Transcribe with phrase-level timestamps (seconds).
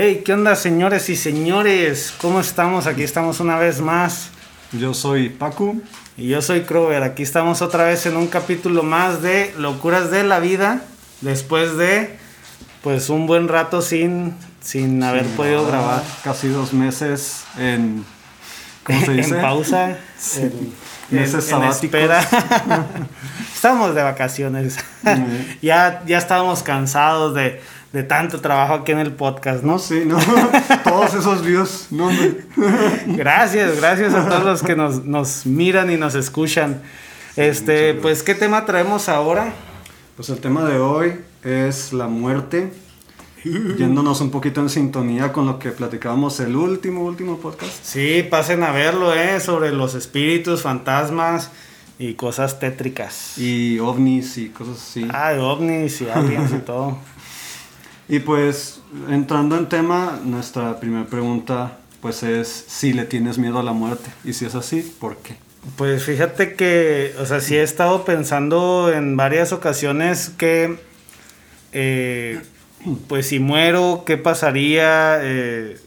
[0.00, 2.14] Hey, ¿qué onda, señores y señores?
[2.20, 2.86] ¿Cómo estamos?
[2.86, 4.28] Aquí estamos una vez más.
[4.70, 5.74] Yo soy Paco.
[6.16, 7.02] Y yo soy Crover.
[7.02, 10.82] Aquí estamos otra vez en un capítulo más de Locuras de la Vida.
[11.20, 12.16] Después de,
[12.84, 16.04] pues, un buen rato sin, sin haber podido grabar.
[16.22, 18.04] Casi dos meses en.
[18.84, 19.34] ¿Cómo se dice?
[19.34, 19.98] en pausa.
[20.16, 20.48] Sí.
[21.10, 22.20] Meses en- espera.
[23.52, 24.76] Estábamos de vacaciones.
[25.60, 27.60] ya, ya estábamos cansados de,
[27.92, 29.78] de tanto trabajo aquí en el podcast, ¿no?
[29.78, 30.18] Sí, no.
[30.84, 31.86] Todos esos views.
[31.90, 32.10] No.
[33.06, 36.82] Gracias, gracias a todos los que nos, nos miran y nos escuchan.
[37.36, 39.52] Este, muchas pues, ¿qué tema traemos ahora?
[40.16, 42.70] Pues el tema de hoy es la muerte.
[43.44, 47.72] Yéndonos un poquito en sintonía con lo que platicábamos el último, último podcast.
[47.82, 49.40] Sí, pasen a verlo, ¿eh?
[49.40, 51.50] Sobre los espíritus, fantasmas
[51.98, 53.38] y cosas tétricas.
[53.38, 55.06] Y ovnis y cosas así.
[55.12, 56.98] Ah, de ovnis y aliens y todo.
[58.08, 58.80] Y pues,
[59.10, 64.10] entrando en tema, nuestra primera pregunta pues es si le tienes miedo a la muerte.
[64.24, 65.36] Y si es así, ¿por qué?
[65.76, 70.78] Pues fíjate que, o sea, sí he estado pensando en varias ocasiones que,
[71.72, 72.40] eh,
[73.08, 75.18] pues si muero, ¿qué pasaría?
[75.20, 75.78] Eh,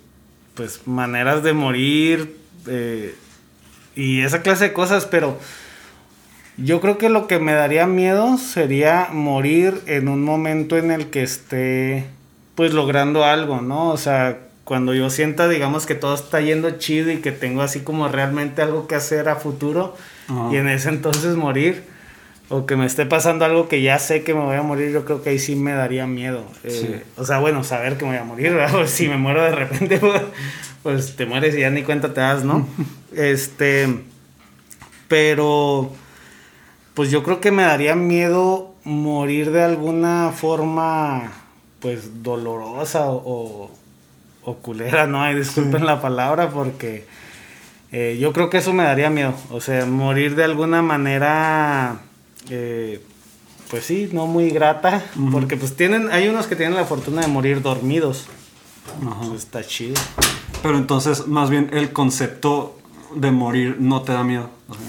[0.54, 3.16] pues maneras de morir eh,
[3.96, 5.40] y esa clase de cosas, pero
[6.64, 11.10] yo creo que lo que me daría miedo sería morir en un momento en el
[11.10, 12.06] que esté,
[12.56, 13.90] pues logrando algo, ¿no?
[13.90, 17.82] O sea, cuando yo sienta, digamos, que todo está yendo chido y que tengo así
[17.82, 19.96] como realmente algo que hacer a futuro
[20.52, 21.84] y en ese entonces morir
[22.48, 25.06] o que me esté pasando algo que ya sé que me voy a morir, yo
[25.06, 26.46] creo que ahí sí me daría miedo.
[26.64, 26.96] Eh, Sí.
[27.18, 28.72] O sea, bueno, saber que me voy a morir, ¿verdad?
[28.78, 30.22] Pues, si me muero de repente, pues,
[30.84, 32.68] pues te mueres y ya ni cuenta te das, ¿no?
[33.16, 33.88] este,
[35.08, 35.94] pero
[36.94, 41.32] pues yo creo que me daría miedo morir de alguna forma,
[41.80, 43.72] pues dolorosa o,
[44.44, 45.22] o, culera, ¿no?
[45.22, 47.06] Ay, disculpen la palabra porque
[47.92, 49.34] eh, yo creo que eso me daría miedo.
[49.52, 52.02] O sea, morir de alguna manera,
[52.50, 53.02] eh,
[53.70, 57.28] pues sí, no muy grata, porque pues tienen, hay unos que tienen la fortuna de
[57.28, 58.26] morir dormidos.
[59.06, 59.28] Ajá.
[59.30, 59.96] Pues está chido.
[60.62, 62.78] Pero entonces, más bien, el concepto
[63.16, 64.50] de morir no te da miedo.
[64.68, 64.84] O sea,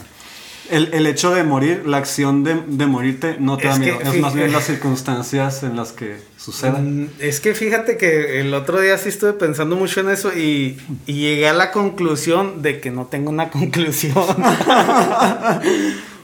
[0.73, 3.93] el, el hecho de morir, la acción de, de morirte no te Es da que,
[3.93, 4.13] miedo.
[4.13, 7.05] es más bien las circunstancias en las que suceden.
[7.05, 10.79] Mm, Es que fíjate que el otro día sí estuve pensando mucho en eso y,
[11.07, 14.15] y llegué a la conclusión de que no tengo una conclusión.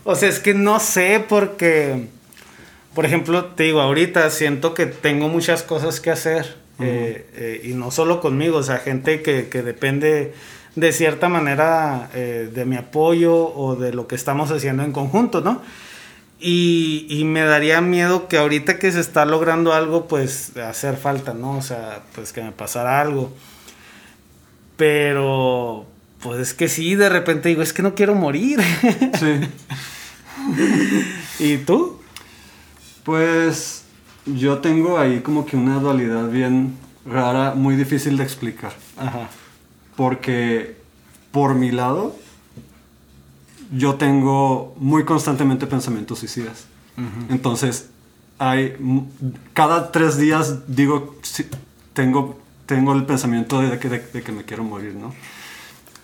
[0.04, 2.06] o sea, es que no sé porque,
[2.94, 7.74] por ejemplo, te digo, ahorita siento que tengo muchas cosas que hacer eh, eh, y
[7.74, 10.32] no solo conmigo, o sea, gente que, que depende
[10.80, 15.40] de cierta manera eh, de mi apoyo o de lo que estamos haciendo en conjunto,
[15.40, 15.62] ¿no?
[16.40, 21.34] Y, y me daría miedo que ahorita que se está logrando algo, pues hacer falta,
[21.34, 21.56] ¿no?
[21.56, 23.32] O sea, pues que me pasara algo.
[24.76, 25.86] Pero,
[26.22, 28.60] pues es que sí, de repente digo, es que no quiero morir.
[29.18, 29.40] Sí.
[31.44, 32.00] ¿Y tú?
[33.02, 33.84] Pues
[34.26, 38.72] yo tengo ahí como que una dualidad bien rara, muy difícil de explicar.
[38.96, 39.28] Ajá.
[39.98, 40.76] Porque
[41.32, 42.14] por mi lado,
[43.72, 46.66] yo tengo muy constantemente pensamientos suicidas.
[47.30, 47.88] Entonces,
[48.38, 48.76] hay
[49.54, 51.16] cada tres días digo,
[51.94, 55.12] tengo, tengo el pensamiento de que, de, de que me quiero morir, ¿no?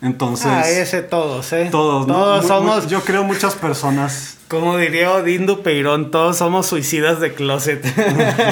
[0.01, 1.69] Entonces, ah, ese todos, ¿eh?
[1.71, 2.13] todos, ¿no?
[2.15, 7.33] Todos Mu- somos, yo creo muchas personas, como diría Odín Peirón, todos somos suicidas de
[7.33, 7.81] closet.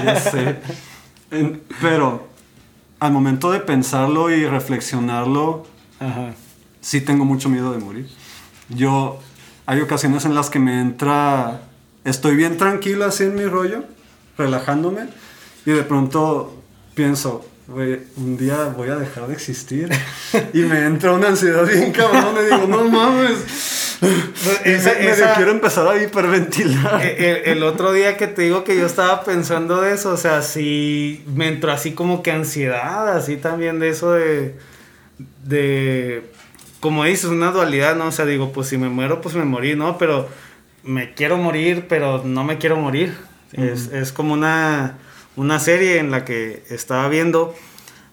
[0.06, 0.56] ya sé.
[1.32, 2.30] En- pero
[3.04, 5.66] al momento de pensarlo y reflexionarlo,
[6.00, 6.34] Ajá.
[6.80, 8.08] sí tengo mucho miedo de morir.
[8.70, 9.20] Yo,
[9.66, 11.64] hay ocasiones en las que me entra,
[12.06, 13.84] estoy bien tranquilo así en mi rollo,
[14.38, 15.10] relajándome,
[15.66, 16.64] y de pronto
[16.96, 19.90] pienso, güey, un día voy a dejar de existir.
[20.54, 23.40] y me entra una ansiedad bien cabrón, y digo, no mames.
[24.66, 27.02] Esa- me- esa- quiero empezar a hiperventilar.
[27.06, 30.18] Eh, el, el otro día que te digo que yo estaba pensando de eso, o
[30.18, 34.56] sea, sí me entró así como que ansiedad, así también de eso de,
[35.44, 36.24] de,
[36.80, 38.08] como dices, una dualidad, ¿no?
[38.08, 39.98] O sea, digo, pues si me muero, pues me morí, ¿no?
[39.98, 40.28] Pero
[40.84, 43.16] me quiero morir, pero no me quiero morir.
[43.54, 44.98] es, es como una,
[45.36, 47.56] una serie en la que estaba viendo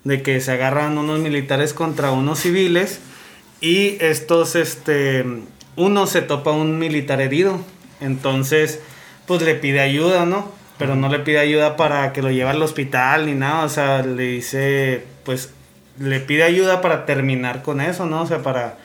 [0.05, 3.01] de que se agarran unos militares contra unos civiles
[3.61, 5.25] y estos, este,
[5.77, 7.61] uno se topa a un militar herido.
[8.01, 8.81] Entonces,
[9.27, 10.51] pues le pide ayuda, ¿no?
[10.79, 13.65] Pero no le pide ayuda para que lo lleve al hospital ni nada.
[13.65, 15.51] O sea, le dice, pues,
[15.99, 18.23] le pide ayuda para terminar con eso, ¿no?
[18.23, 18.79] O sea, para,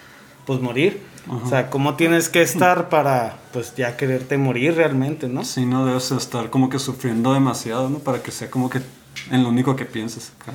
[0.45, 1.01] pues, morir.
[1.27, 5.43] O sea, ¿cómo tienes que estar para, pues, ya quererte morir realmente, ¿no?
[5.43, 7.97] Sí, no debes estar como que sufriendo demasiado, ¿no?
[7.97, 8.81] Para que sea como que
[9.31, 10.51] en lo único que pienses acá.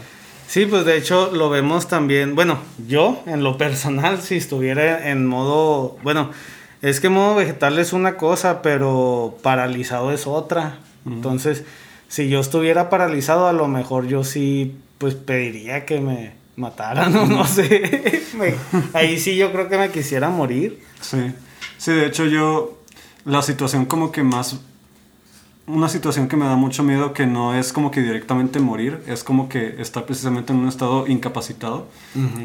[0.50, 2.58] Sí, pues de hecho lo vemos también, bueno,
[2.88, 6.32] yo en lo personal, si estuviera en modo, bueno,
[6.82, 10.80] es que modo vegetal es una cosa, pero paralizado es otra.
[11.06, 11.62] Entonces,
[12.08, 17.26] si yo estuviera paralizado, a lo mejor yo sí, pues pediría que me mataran o
[17.26, 18.20] no sé.
[18.92, 20.82] ahí sí yo creo que me quisiera morir.
[21.00, 21.32] Sí,
[21.78, 22.76] sí, de hecho yo,
[23.24, 24.58] la situación como que más
[25.74, 29.24] una situación que me da mucho miedo que no es como que directamente morir, es
[29.24, 31.86] como que estar precisamente en un estado incapacitado.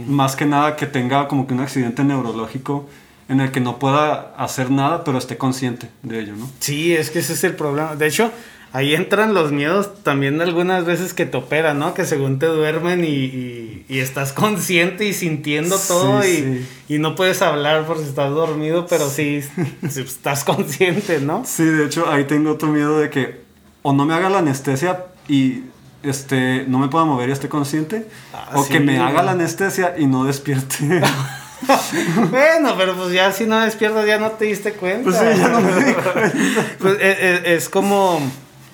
[0.08, 2.88] Más que nada que tenga como que un accidente neurológico
[3.28, 6.48] en el que no pueda hacer nada, pero esté consciente de ello, ¿no?
[6.60, 7.96] Sí, es que ese es el problema.
[7.96, 8.32] De hecho,
[8.72, 11.94] ahí entran los miedos también algunas veces que te operan, ¿no?
[11.94, 17.42] Que según te duermen y, y, estás consciente y sintiendo todo y, y, no puedes
[17.42, 19.42] hablar porque estás dormido, pero sí,
[19.84, 21.44] estás consciente, ¿no?
[21.46, 23.46] Sí, de hecho ahí tengo otro miedo de que
[23.82, 25.64] o no me haga la anestesia y
[26.04, 29.96] este, no me pueda mover y esté consciente, ah, o que me haga la anestesia
[29.98, 31.02] y no despierte.
[32.32, 35.04] bueno, pero pues ya si no despiertas ya no te diste cuenta.
[35.04, 36.14] Pues sí, ya no me di cuenta.
[36.80, 38.20] pues eh, eh, es como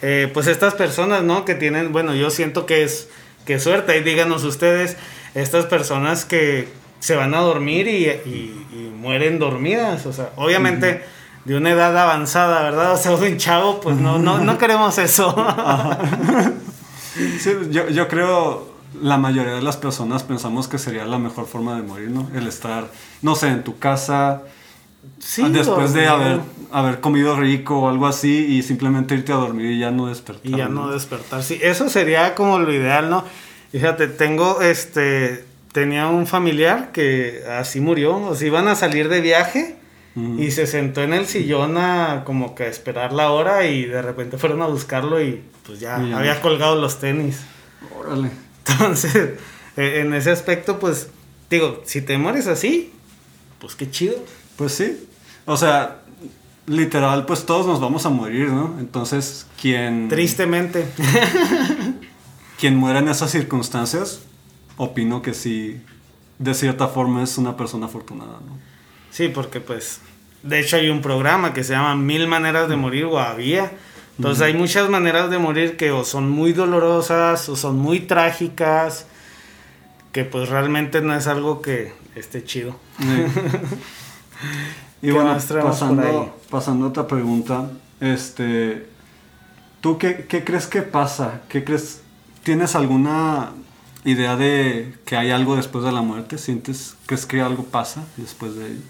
[0.02, 1.46] eh, pues estas personas, ¿no?
[1.46, 3.10] Que tienen, bueno, yo siento que es
[3.46, 4.98] que suerte, y díganos ustedes,
[5.34, 6.68] estas personas que
[7.00, 8.58] se van a dormir y,
[9.02, 11.04] mueren dormidas, o sea, obviamente
[11.46, 12.94] de una edad avanzada, ¿verdad?
[12.94, 15.34] O sea, un chavo, pues no, no, no queremos eso.
[17.40, 18.72] sí, yo, yo creo
[19.02, 22.30] la mayoría de las personas pensamos que sería la mejor forma de morir, ¿no?
[22.36, 22.86] El estar,
[23.22, 24.44] no sé, en tu casa,
[25.20, 26.40] Sí, Después de haber,
[26.72, 30.52] haber comido rico o algo así y simplemente irte a dormir y ya no despertar.
[30.52, 31.44] Y ya no, despertar.
[31.44, 33.24] Sí, eso sería como lo ideal, ¿no?
[33.72, 35.46] Fíjate, tengo este.
[35.72, 38.18] Tenía un familiar que así murió.
[38.18, 39.78] O sea, iban a salir de viaje
[40.16, 44.02] y se sentó en el sillón a como que a esperar la hora y de
[44.02, 47.40] repente fueron a buscarlo y pues ya, había colgado los tenis.
[47.98, 48.30] Órale.
[48.68, 49.16] Entonces,
[49.78, 51.10] e, en ese aspecto, pues,
[51.50, 52.92] digo, si te mueres así,
[53.60, 54.16] pues qué chido.
[54.62, 55.08] Pues sí.
[55.48, 56.02] O sea,
[56.68, 58.76] literal, pues todos nos vamos a morir, ¿no?
[58.80, 60.08] Entonces, quien...
[60.08, 60.88] Tristemente.
[62.60, 64.22] quien muera en esas circunstancias,
[64.78, 65.82] opino que sí,
[66.38, 68.60] de cierta forma es una persona afortunada, ¿no?
[69.10, 70.00] Sí, porque pues,
[70.44, 73.72] de hecho hay un programa que se llama Mil Maneras de Morir o había.
[74.20, 79.08] Entonces hay muchas maneras de morir que o son muy dolorosas o son muy trágicas,
[80.12, 82.76] que pues realmente no es algo que esté chido.
[85.02, 88.88] Y bueno, pasando, pasando a otra pregunta, este,
[89.82, 91.42] ¿tú qué, qué, crees que pasa?
[91.50, 92.02] ¿Qué crees?
[92.44, 93.52] ¿Tienes alguna
[94.06, 96.38] idea de que hay algo después de la muerte?
[96.38, 98.82] ¿Sientes, crees que algo pasa después de ello?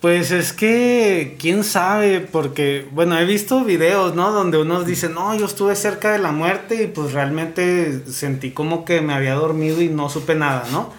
[0.00, 4.32] Pues es que, quién sabe, porque, bueno, he visto videos, ¿no?
[4.32, 8.86] Donde unos dicen, no, yo estuve cerca de la muerte y pues realmente sentí como
[8.86, 10.90] que me había dormido y no supe nada, ¿no?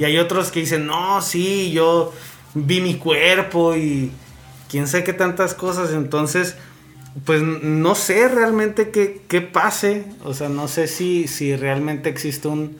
[0.00, 2.12] Y hay otros que dicen, no, sí, yo
[2.54, 4.10] vi mi cuerpo y
[4.68, 5.92] quién sé qué tantas cosas.
[5.92, 6.56] Entonces,
[7.24, 10.04] pues no sé realmente qué, pase.
[10.24, 12.78] O sea, no sé si, si realmente existe un,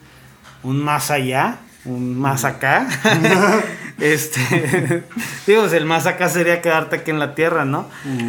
[0.62, 2.88] un más allá, un más acá.
[4.00, 5.04] este,
[5.46, 7.86] digo, el más acá sería quedarte aquí en la tierra, ¿no?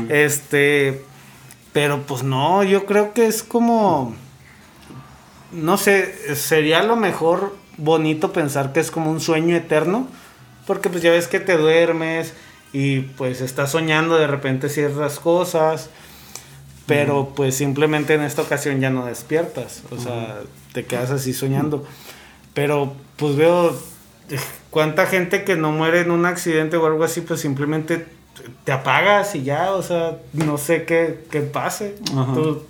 [0.09, 1.03] Este,
[1.73, 4.15] pero pues no, yo creo que es como,
[5.51, 10.07] no sé, sería lo mejor bonito pensar que es como un sueño eterno
[10.69, 12.31] porque pues ya ves que te duermes
[12.73, 15.89] y pues estás soñando de repente ciertas cosas,
[16.85, 21.87] pero pues simplemente en esta ocasión ya no despiertas, o sea, te quedas así soñando.
[22.53, 23.71] Pero pues veo
[24.29, 24.37] eh,
[24.69, 28.05] cuánta gente que no muere en un accidente o algo así, pues simplemente
[28.63, 31.95] te apagas y ya, o sea, no sé qué, qué pase.
[32.35, 32.61] ¿Tú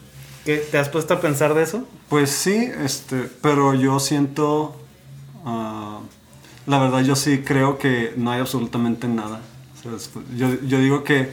[0.45, 1.85] qué, te has puesto a pensar de eso?
[2.07, 4.73] Pues sí, este, pero yo siento...
[5.43, 5.99] Ah,
[6.69, 9.41] la verdad yo sí creo que no hay absolutamente nada.
[10.35, 10.49] yo,
[10.79, 11.31] digo que...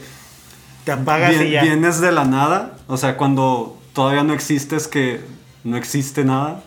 [0.83, 1.61] Te apagas y ya.
[1.61, 5.21] Vienes de la nada, o sea, cuando todavía no existes que
[5.63, 6.63] no existe nada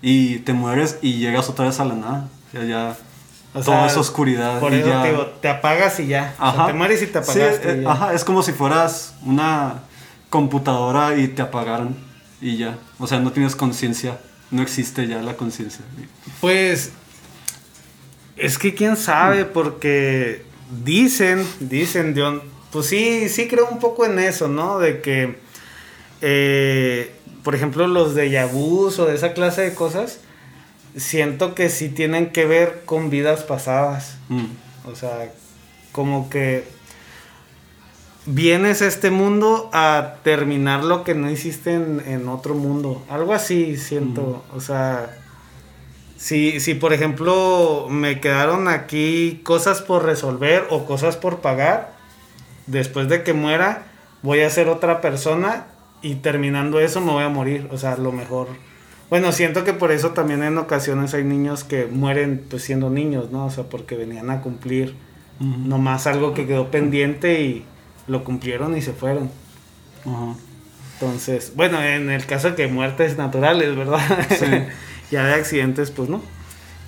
[0.00, 2.28] y te mueres y llegas otra vez a la nada.
[2.54, 2.96] Ya, ya
[3.52, 4.60] o toda esa oscuridad.
[4.60, 6.34] Por eso te digo, te apagas y ya.
[6.66, 7.60] te mueres y te apagas.
[7.62, 9.82] Eh, ajá, es como si fueras una
[10.30, 11.94] computadora y te apagaran
[12.40, 12.78] y ya.
[12.98, 14.18] O sea, no tienes conciencia.
[14.50, 15.84] No existe ya la conciencia.
[16.40, 16.92] Pues
[18.36, 20.42] es que quién sabe, porque
[20.84, 24.78] dicen, dicen, Dion, pues sí, sí creo un poco en eso, ¿no?
[24.78, 25.38] De que,
[26.20, 30.20] eh, por ejemplo, los de Yabús o de esa clase de cosas,
[30.96, 34.16] siento que sí tienen que ver con vidas pasadas.
[34.28, 34.46] Mm.
[34.90, 35.32] O sea,
[35.92, 36.64] como que
[38.26, 43.02] vienes a este mundo a terminar lo que no hiciste en, otro mundo.
[43.08, 44.44] Algo así siento.
[44.52, 44.56] Mm.
[44.56, 45.16] O sea,
[46.16, 51.94] Si, si por ejemplo me quedaron aquí cosas por resolver o cosas por pagar,
[52.66, 53.84] después de que muera
[54.22, 55.66] voy a ser otra persona
[56.02, 57.68] y terminando eso me voy a morir.
[57.70, 58.48] O sea, lo mejor.
[59.08, 63.30] Bueno, siento que por eso también en ocasiones hay niños que mueren pues siendo niños,
[63.30, 63.46] ¿no?
[63.46, 64.94] O sea, porque venían a cumplir
[65.38, 67.64] nomás algo que quedó pendiente y
[68.06, 69.30] lo cumplieron y se fueron.
[70.94, 74.00] Entonces, bueno, en el caso de que muertes naturales, ¿verdad?
[74.30, 74.46] Sí.
[75.10, 76.22] ya de accidentes, pues no.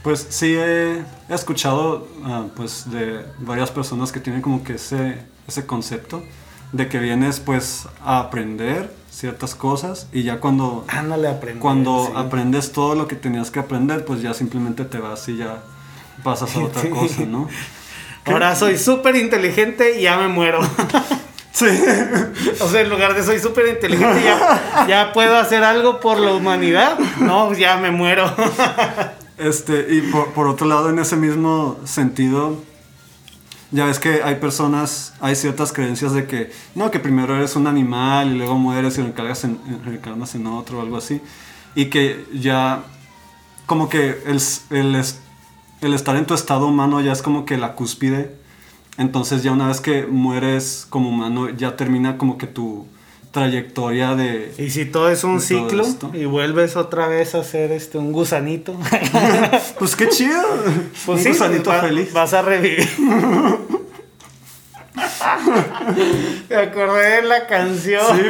[0.02, 5.66] Pues sí, he, escuchado ah, pues de varias personas que tienen como que ese, ese
[5.66, 6.22] concepto
[6.72, 12.72] de que vienes pues a aprender ciertas cosas y ya cuando Ándale, aprender, cuando aprendes
[12.72, 15.62] todo lo que tenías que aprender pues ya simplemente te vas y ya
[16.22, 17.48] pasas a otra cosa, ¿no?
[18.25, 20.60] Ahora soy súper inteligente y ya me muero.
[21.58, 21.66] Sí.
[22.60, 26.32] O sea, en lugar de soy súper inteligente, ya, ya puedo hacer algo por la
[26.34, 26.98] humanidad.
[27.20, 28.32] No, ya me muero.
[29.38, 32.56] Este, y por, por otro lado, en ese mismo sentido,
[33.70, 37.68] ya ves que hay personas, hay ciertas creencias de que, no, que primero eres un
[37.68, 41.20] animal y luego mueres y reencarnas en, reencarnas en otro o algo así.
[41.76, 42.82] Y que ya,
[43.66, 45.04] como que el, el,
[45.82, 48.34] el estar en tu estado humano ya es como que la cúspide.
[48.99, 52.85] Entonces ya una vez que mueres como humano, ya termina como que tu
[53.31, 54.52] trayectoria de...
[54.59, 58.76] Y si todo es un ciclo y vuelves otra vez a ser este, un gusanito.
[59.78, 60.43] pues qué chido.
[61.07, 62.12] Pues un gusanito feliz.
[62.12, 62.88] Vas a revivir.
[66.49, 68.05] Me acordé de la canción.
[68.17, 68.23] Sí.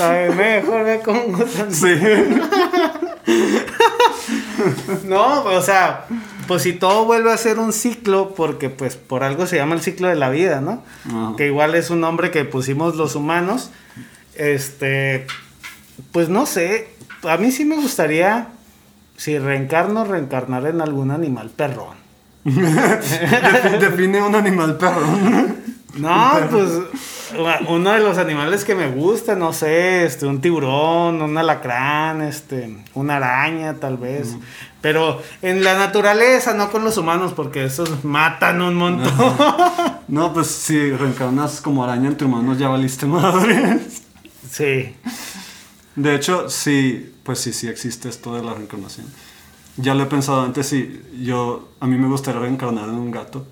[0.36, 1.74] Mejor ve con un gusanito.
[1.74, 1.94] Sí.
[5.04, 6.06] no, o sea,
[6.50, 9.82] pues si todo vuelve a ser un ciclo, porque pues por algo se llama el
[9.82, 10.82] ciclo de la vida, ¿no?
[11.36, 13.70] Que igual es un nombre que pusimos los humanos.
[14.34, 15.28] Este,
[16.10, 16.88] pues no sé,
[17.22, 18.48] a mí sí me gustaría,
[19.16, 21.94] si reencarno, reencarnar en algún animal perrón.
[22.44, 25.56] Define un animal perrón.
[25.98, 26.68] No, pues
[27.68, 32.76] uno de los animales que me gusta, no sé, este, un tiburón, un alacrán, este,
[32.94, 34.36] una araña tal vez.
[34.80, 39.10] Pero en la naturaleza, no con los humanos, porque esos matan un montón.
[40.10, 43.78] No, pues si reencarnas como araña entre humanos ya valiste madre.
[44.50, 44.96] Sí.
[45.94, 49.06] De hecho, sí, pues sí, sí existe esto de la reencarnación.
[49.76, 53.46] Ya lo he pensado antes y yo, a mí me gustaría reencarnar en un gato.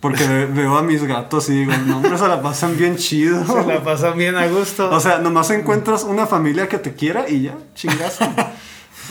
[0.00, 3.46] Porque veo a mis gatos y digo, no, hombre, se la pasan bien chido.
[3.46, 4.90] Se la pasan bien a gusto.
[4.90, 8.28] O sea, nomás encuentras una familia que te quiera y ya, chingaste.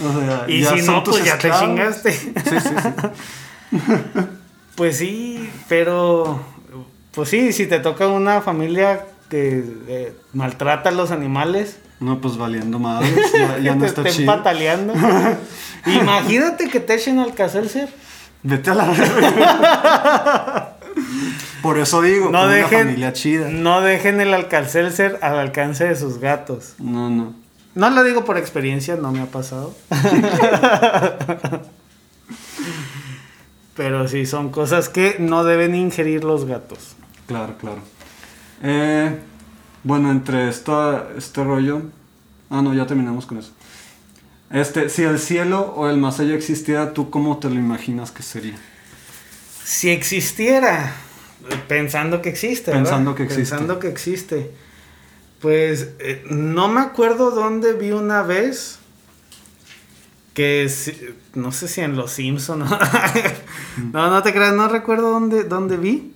[0.04, 2.12] O sea, y si no, pues ya te chingaste.
[2.12, 3.78] Sí, sí, sí.
[4.76, 6.40] pues sí, pero.
[7.12, 11.78] Pues sí, si te toca una familia que eh, maltrata a los animales.
[12.00, 13.32] No, pues valiendo madres,
[13.64, 14.94] ya, no está estén pataleando.
[15.86, 17.34] Imagínate que te echen al
[17.70, 17.90] ser.
[18.44, 20.72] Vete a la
[21.62, 23.50] Por eso digo, no dejen, una familia chida.
[23.50, 26.74] No dejen el alcacelser al alcance de sus gatos.
[26.78, 27.45] No, no.
[27.76, 29.76] No lo digo por experiencia, no me ha pasado.
[33.76, 36.96] Pero sí, son cosas que no deben ingerir los gatos.
[37.28, 37.82] Claro, claro.
[38.64, 39.20] Eh,
[39.84, 41.82] bueno, entre esto, este rollo...
[42.50, 43.52] Ah, no, ya terminamos con eso.
[44.50, 48.24] Este, si el cielo o el más allá existiera, ¿tú cómo te lo imaginas que
[48.24, 48.56] sería?
[49.64, 50.94] Si existiera,
[51.68, 52.72] pensando que existe.
[52.72, 53.56] Pensando que existe.
[53.56, 54.52] Pensando que existe.
[55.46, 58.80] Pues eh, no me acuerdo dónde vi una vez
[60.34, 60.70] que
[61.34, 62.70] no sé si en Los Simpsons.
[63.94, 66.14] no, no te creas, no recuerdo dónde, dónde vi.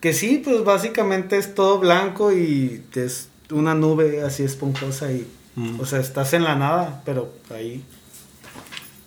[0.00, 5.26] Que sí, pues básicamente es todo blanco y es una nube así esponjosa y
[5.56, 5.80] Mm.
[5.80, 7.84] O sea, estás en la nada, pero ahí.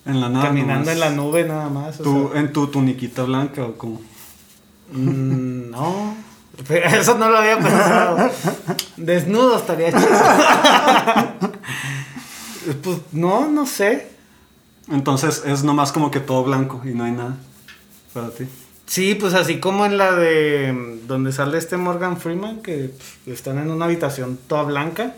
[0.06, 0.46] En la nada.
[0.46, 1.98] Caminando en la nube nada más.
[1.98, 4.00] ¿Tú en tu tuniquita blanca o cómo?
[4.92, 6.16] Mm, no.
[6.68, 8.30] Eso no lo había pensado.
[8.96, 10.08] Desnudo estaría chido.
[12.82, 14.08] pues no, no sé.
[14.90, 17.36] Entonces es nomás como que todo blanco y no hay nada
[18.12, 18.44] para ti.
[18.86, 22.92] Sí, pues así como en la de donde sale este Morgan Freeman, que
[23.26, 25.14] están en una habitación toda blanca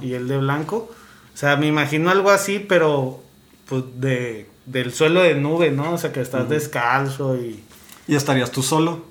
[0.00, 0.90] y el de blanco.
[1.34, 3.20] O sea, me imagino algo así, pero
[3.68, 5.94] pues de, del suelo de nube, ¿no?
[5.94, 7.64] O sea, que estás descalzo y...
[8.06, 9.09] ¿Y estarías tú solo?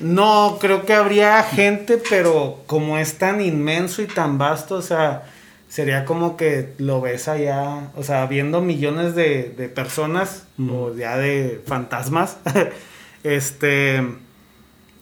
[0.00, 5.24] No, creo que habría gente, pero como es tan inmenso y tan vasto, o sea,
[5.68, 11.16] sería como que lo ves allá, o sea, viendo millones de, de personas o ya
[11.16, 12.38] de fantasmas,
[13.24, 14.02] este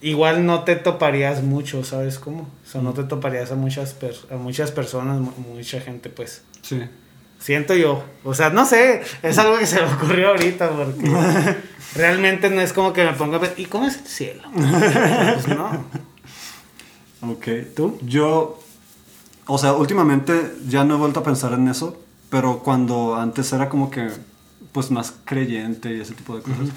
[0.03, 2.43] igual no te toparías mucho, ¿sabes cómo?
[2.43, 3.97] O sea, no te toparías a muchas,
[4.31, 6.43] a muchas personas, mucha gente, pues.
[6.61, 6.83] Sí.
[7.43, 8.05] Siento yo.
[8.23, 11.57] O sea, no sé, es algo que se me ocurrió ahorita porque
[11.97, 14.43] realmente no es como que me ponga a ver, ¿y cómo es el cielo?
[14.55, 15.85] pues no.
[17.23, 17.47] Ok.
[17.75, 17.99] ¿Tú?
[18.03, 18.61] Yo,
[19.47, 23.69] o sea, últimamente ya no he vuelto a pensar en eso, pero cuando antes era
[23.69, 24.09] como que,
[24.71, 26.69] pues más creyente y ese tipo de cosas,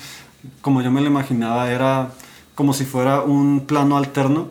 [0.61, 2.11] como yo me lo imaginaba, era
[2.55, 4.49] como si fuera un plano alterno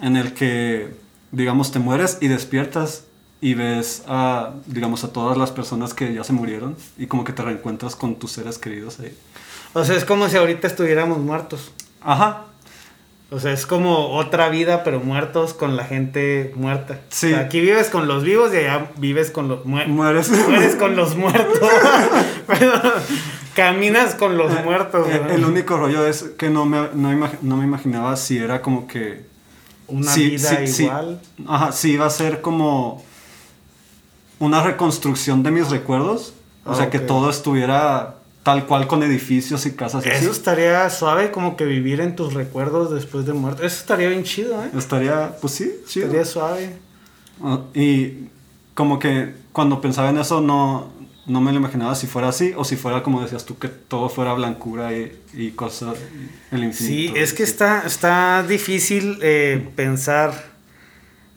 [0.00, 0.94] en el que,
[1.32, 3.04] digamos, te mueres y despiertas
[3.40, 7.32] y ves a, digamos, a todas las personas que ya se murieron y como que
[7.32, 9.16] te reencuentras con tus seres queridos ahí.
[9.72, 11.72] O sea, es como si ahorita estuviéramos muertos.
[12.02, 12.44] Ajá.
[13.30, 17.00] O sea, es como otra vida, pero muertos con la gente muerta.
[17.10, 17.32] Sí.
[17.32, 19.94] aquí vives con los vivos y allá vives con los muertos.
[19.94, 20.30] Mueres.
[20.48, 21.68] Mueres con los muertos.
[23.54, 25.08] caminas con los eh, muertos.
[25.08, 29.28] El, el, único rollo es que no me, no, me imaginaba si era como que...
[29.86, 31.20] Una vida igual.
[31.48, 33.04] ajá, si iba a ser como
[34.40, 36.34] una reconstrucción de mis recuerdos.
[36.64, 40.04] O sea, que todo estuviera tal cual con edificios y casas.
[40.04, 43.64] Eso estaría suave, como que vivir en tus recuerdos después de muerte.
[43.64, 44.70] Eso estaría bien chido, ¿eh?
[44.76, 46.06] Estaría, pues sí, chido.
[46.06, 46.76] Estaría suave.
[47.42, 48.28] Ah, y
[48.74, 50.92] como que cuando pensaba en eso no,
[51.26, 54.08] no me lo imaginaba si fuera así o si fuera como decías tú, que todo
[54.08, 55.96] fuera blancura y, y cosas,
[56.50, 57.14] el infinito.
[57.14, 60.50] Sí, es que está, está difícil eh, pensar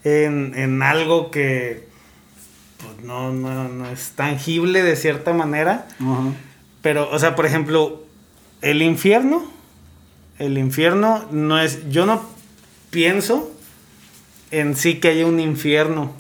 [0.04, 1.88] en, en algo que
[2.84, 5.88] pues no, no, no, es tangible de cierta manera.
[6.82, 8.04] Pero, o sea, por ejemplo,
[8.62, 9.44] el infierno,
[10.40, 12.24] el infierno no es, yo no
[12.90, 13.52] pienso
[14.52, 16.12] en sí que haya un infierno.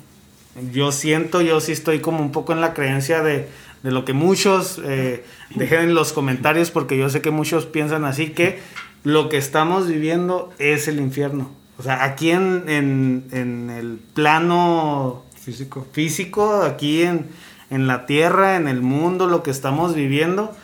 [0.72, 3.48] Yo siento, yo sí estoy como un poco en la creencia de,
[3.82, 5.24] de lo que muchos eh,
[5.56, 8.60] dejen en los comentarios, porque yo sé que muchos piensan así, que
[9.04, 11.52] lo que estamos viviendo es el infierno.
[11.78, 15.86] O sea, aquí en, en, en el plano Físico.
[15.92, 17.28] Físico, aquí en,
[17.70, 20.56] la tierra, en el mundo, lo que estamos viviendo,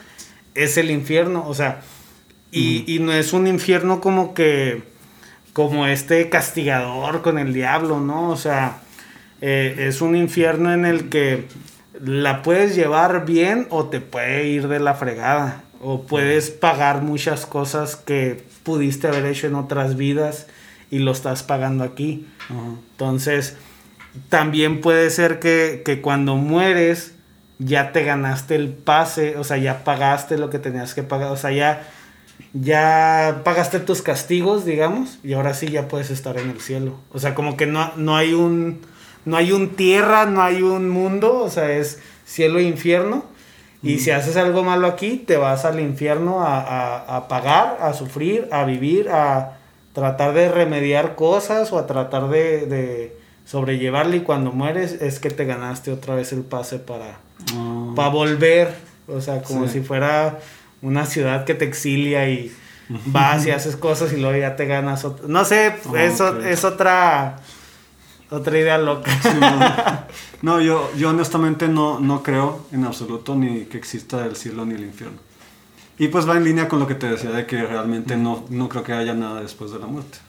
[0.56, 1.46] es el infierno.
[1.48, 1.82] O sea,
[2.52, 4.84] y, no es un infierno como que,
[5.54, 8.30] como este castigador con el diablo, ¿no?
[8.30, 8.80] O sea,
[9.42, 11.48] eh, es un infierno en el que
[12.00, 15.64] la puedes llevar bien o te puede ir de la fregada.
[15.82, 20.48] O puedes pagar muchas cosas que pudiste haber hecho en otras vidas
[20.92, 22.28] y lo estás pagando aquí.
[22.92, 23.56] Entonces,
[24.30, 27.14] también puede ser que, cuando mueres
[27.60, 31.38] ya te ganaste el pase, o sea, ya pagaste lo que tenías que pagar, o
[31.38, 31.88] sea, ya,
[32.54, 36.96] ya pagaste tus castigos, digamos, y ahora sí ya puedes estar en el cielo.
[37.12, 38.80] O sea, como que no, no hay un
[39.26, 43.26] no hay un tierra, no hay un mundo, o sea, es cielo e infierno.
[43.84, 48.66] Y si haces algo malo aquí, te vas al infierno a, pagar, a sufrir, a
[48.66, 49.58] vivir, a
[49.94, 53.19] tratar de remediar cosas o a tratar de
[53.50, 57.18] sobrellevarle y cuando mueres es que te ganaste otra vez el pase para,
[57.54, 57.94] ah.
[57.96, 58.76] para volver.
[59.08, 60.40] O sea, como si fuera
[60.84, 62.54] una ciudad que te exilia y
[63.08, 65.06] vas y haces cosas y luego ya te ganas.
[65.28, 67.40] No sé, eso es otra
[68.30, 69.10] otra idea loca.
[70.44, 70.62] no.
[70.62, 74.84] yo, yo honestamente no, no creo en absoluto ni que exista el cielo ni el
[74.84, 75.18] infierno.
[75.98, 78.70] Y pues va en línea con lo que te decía de que realmente no, no
[78.70, 80.20] creo que haya nada después de la muerte.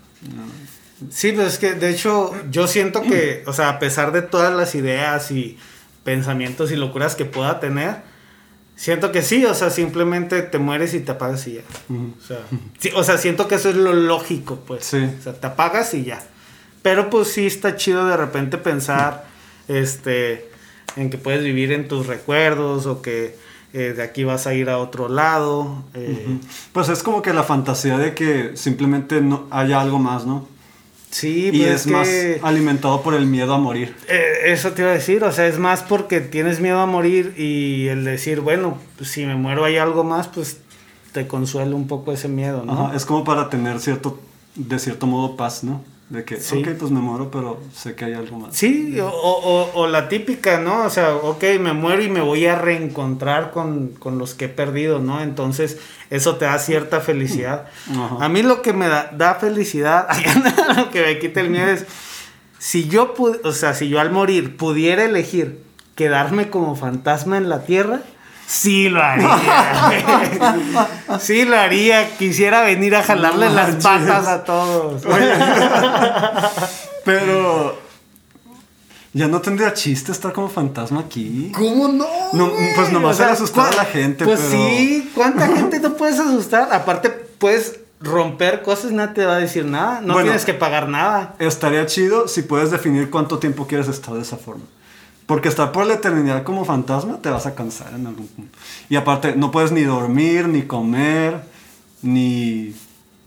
[1.09, 4.55] Sí, pues es que de hecho yo siento que, o sea, a pesar de todas
[4.55, 5.59] las ideas y
[6.05, 8.03] pensamientos y locuras que pueda tener,
[8.77, 11.63] siento que sí, o sea, simplemente te mueres y te apagas y ya.
[11.91, 12.39] o, sea,
[12.95, 14.85] o sea, siento que eso es lo lógico, pues.
[14.85, 15.09] Sí.
[15.19, 16.23] O sea, te apagas y ya.
[16.83, 19.27] Pero pues sí está chido de repente pensar,
[19.69, 20.51] este,
[20.97, 23.37] en que puedes vivir en tus recuerdos o que
[23.73, 25.85] eh, de aquí vas a ir a otro lado.
[25.95, 26.39] Eh.
[26.73, 30.49] Pues es como que la fantasía de que simplemente no haya algo más, ¿no?
[31.11, 32.09] Sí, y es, más
[32.43, 33.97] alimentado por el miedo a morir.
[34.09, 37.35] Eh, eso te iba a decir, o sea, es más porque tienes miedo a morir
[37.37, 40.59] y el decir, bueno, pues, si me muero hay algo más, pues
[41.13, 42.93] te consuela un poco ese miedo, ¿no?
[42.95, 44.21] es como para tener cierto,
[44.55, 45.83] de cierto modo, paz, ¿no?
[46.11, 46.59] De que, sí.
[46.59, 48.57] ok, pues me muero, pero sé que hay algo más.
[48.57, 50.83] Sí, o, o, o, la típica, ¿no?
[50.83, 54.49] O sea, ok, me muero y me voy a reencontrar con, con los que he
[54.49, 55.23] perdido, ¿no?
[55.23, 55.79] Entonces,
[56.11, 57.69] eso te da cierta felicidad.
[58.21, 60.09] A mí lo que me da, da felicidad,
[60.77, 61.87] lo que me quita el miedo es,
[62.59, 65.63] si yo, o sea, si yo al morir pudiera elegir
[65.95, 68.03] quedarme como fantasma en la tierra,
[68.51, 70.01] Sí lo haría.
[71.21, 72.17] sí lo haría.
[72.17, 75.05] Quisiera venir a jalarle las patas a todos.
[77.05, 77.79] Pero
[79.13, 81.53] ya no tendría chiste estar como fantasma aquí.
[81.55, 82.09] ¿Cómo no?
[82.75, 84.25] pues nomás o asustar a la gente.
[84.25, 86.73] Pues sí, ¿cuánta gente no puedes asustar?
[86.73, 90.01] Aparte, puedes romper cosas, nadie te va a decir nada.
[90.01, 91.37] No tienes que pagar nada.
[91.39, 94.65] Estaría chido si puedes definir cuánto tiempo quieres estar de esa forma.
[95.31, 98.59] Porque estar por la eternidad como fantasma te vas a cansar en algún punto.
[98.89, 101.43] Y aparte, no puedes ni dormir, ni comer,
[102.03, 102.75] ni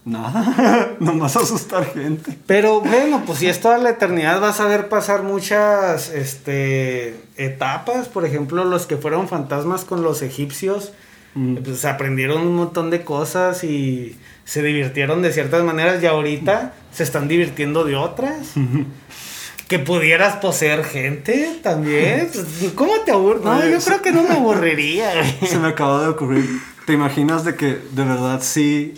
[0.03, 0.95] nada.
[0.99, 2.37] Nomás asustar gente.
[2.45, 8.09] Pero bueno, pues si es toda la eternidad vas a ver pasar muchas este, etapas.
[8.09, 10.91] Por ejemplo, los que fueron fantasmas con los egipcios,
[11.35, 11.55] Mm.
[11.63, 17.03] pues aprendieron un montón de cosas y se divirtieron de ciertas maneras y ahorita se
[17.03, 18.51] están divirtiendo de otras.
[19.67, 22.29] Que pudieras poseer gente también.
[22.33, 23.43] Pues, ¿Cómo te aburres?
[23.43, 25.11] No, yo creo que no me aburriría.
[25.47, 26.47] Se me acaba de ocurrir.
[26.85, 28.93] ¿Te imaginas de que de verdad sí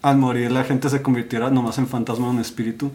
[0.00, 2.90] al morir la gente se convirtiera nomás en fantasma o en espíritu?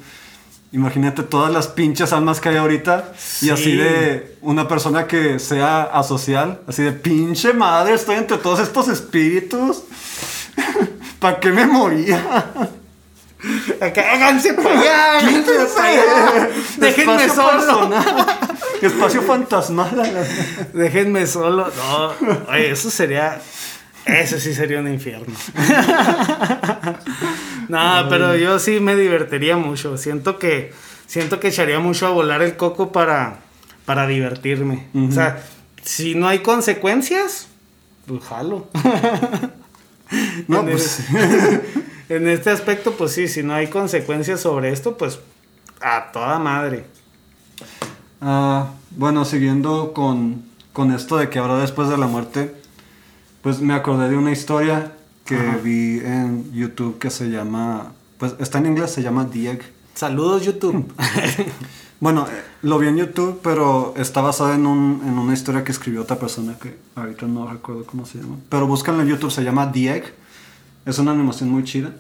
[0.72, 3.50] Imagínate todas las pinches almas que hay ahorita y Sí.
[3.52, 8.88] así de una persona que sea asocial, así de pinche madre, estoy entre todos estos
[8.88, 9.84] espíritus.
[11.20, 12.50] ¿Para qué me moría?
[13.82, 16.50] Acá, háganse para allá, háganse para allá.
[16.78, 17.90] Déjenme solo.
[18.82, 20.28] Espacio fantasmal.
[20.74, 21.70] Déjenme solo.
[21.76, 22.14] No,
[22.52, 23.40] oye, eso sería.
[24.06, 25.34] Eso sí sería un infierno.
[27.70, 29.98] no, pero yo sí me divertiría mucho.
[29.98, 30.74] Siento que.
[31.08, 33.40] Siento que echaría mucho a volar el coco para.
[33.86, 34.88] Para divertirme.
[34.96, 35.44] O sea,
[35.84, 37.50] si no hay consecuencias,
[38.08, 38.70] pues jalo.
[40.48, 41.02] No, pues
[42.16, 45.20] en este aspecto, pues sí, si no hay consecuencias sobre esto, pues
[45.82, 46.86] a toda madre.
[48.22, 52.56] Ah, bueno, siguiendo con, con esto de que habrá después de la muerte,
[53.42, 54.94] pues me acordé de una historia
[55.26, 55.58] que Ajá.
[55.64, 59.62] vi en YouTube que se llama, pues está en inglés, se llama Egg.
[59.96, 60.92] Saludos, YouTube.
[62.00, 65.72] Bueno, eh, lo vi en YouTube, pero está basada en, un- en una historia que
[65.72, 68.36] escribió otra persona que ahorita no recuerdo cómo se llama.
[68.50, 70.14] Pero búscanlo en YouTube, se llama Egg.
[70.86, 71.92] Es una animación muy chida.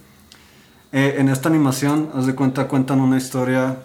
[0.91, 3.77] Eh, en esta animación, haz de cuenta, cuentan una historia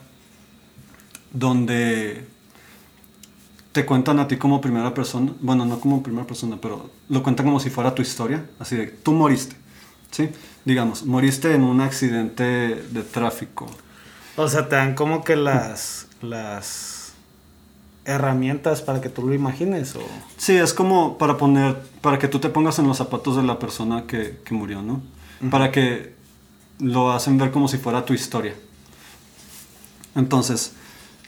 [1.33, 2.27] donde
[3.73, 5.33] te cuentan a ti como primera persona.
[5.41, 8.45] Bueno, no como primera persona, pero lo cuentan como si fuera tu historia.
[8.59, 9.57] Así de, tú moriste.
[10.11, 10.31] ¿Sí?
[10.65, 13.67] Digamos, moriste en un accidente de tráfico.
[14.37, 16.98] O sea, te dan como que las, las
[18.09, 19.95] herramientas para que tú lo imagines.
[19.95, 20.01] O...
[20.37, 23.59] Sí, es como para poner, para que tú te pongas en los zapatos de la
[23.59, 25.03] persona que, que murió, ¿no?
[25.51, 26.15] Para que
[26.81, 28.55] lo hacen ver como si fuera tu historia.
[30.17, 30.73] Entonces,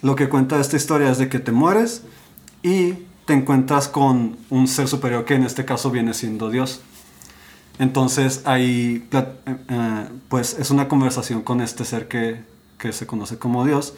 [0.03, 2.03] lo que cuenta esta historia es de que te mueres
[2.63, 2.95] y
[3.27, 6.81] te encuentras con un ser superior que en este caso viene siendo Dios.
[7.79, 12.43] Entonces ahí, eh, eh, pues es una conversación con este ser que,
[12.79, 13.95] que se conoce como Dios.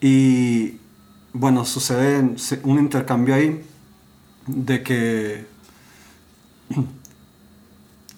[0.00, 0.78] Y
[1.32, 2.18] bueno, sucede
[2.62, 3.62] un intercambio ahí
[4.46, 5.46] de que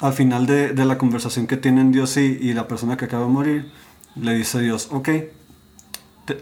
[0.01, 3.27] al final de, de la conversación que tienen Dios y, y la persona que acaba
[3.27, 3.73] de morir,
[4.15, 5.09] le dice Dios, ok,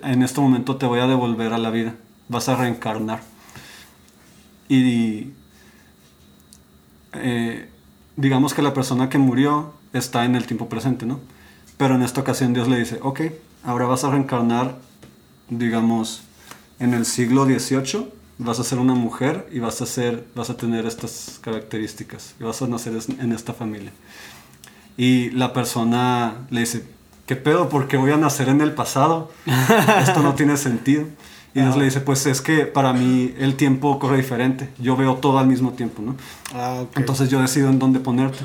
[0.02, 1.94] en este momento te voy a devolver a la vida,
[2.28, 3.20] vas a reencarnar.
[4.68, 5.32] Y
[7.14, 7.68] eh,
[8.16, 11.20] digamos que la persona que murió está en el tiempo presente, ¿no?
[11.76, 13.20] Pero en esta ocasión Dios le dice, ok,
[13.64, 14.76] ahora vas a reencarnar,
[15.50, 16.22] digamos,
[16.78, 18.08] en el siglo XVIII,
[18.38, 22.44] vas a ser una mujer y vas a, ser, vas a tener estas características y
[22.44, 23.92] vas a nacer en esta familia.
[24.96, 26.84] Y la persona le dice,
[27.26, 27.68] ¿qué pedo?
[27.68, 29.30] ¿Por qué voy a nacer en el pasado?
[30.02, 31.04] Esto no tiene sentido.
[31.54, 34.68] Y Dios le dice, pues es que para mí el tiempo corre diferente.
[34.78, 36.16] Yo veo todo al mismo tiempo, ¿no?
[36.54, 36.84] Ah.
[36.96, 38.44] Entonces yo decido en dónde ponerte.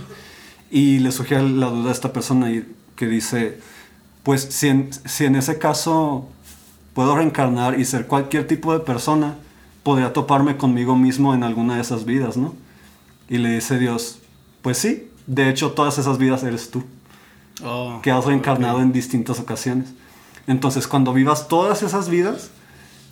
[0.72, 2.66] Y le sugiere la duda a esta persona y
[2.96, 3.60] que dice,
[4.24, 6.30] pues si en, si en ese caso
[6.96, 9.36] puedo reencarnar y ser cualquier tipo de persona,
[9.84, 12.56] podría toparme conmigo mismo en alguna de esas vidas, ¿no?
[13.30, 14.18] Y le dice Dios,
[14.64, 16.84] pues sí, de hecho todas esas vidas eres tú,
[17.64, 18.82] Oh, que has reencarnado ok.
[18.84, 19.90] en distintas ocasiones.
[20.48, 22.50] Entonces cuando vivas todas esas vidas,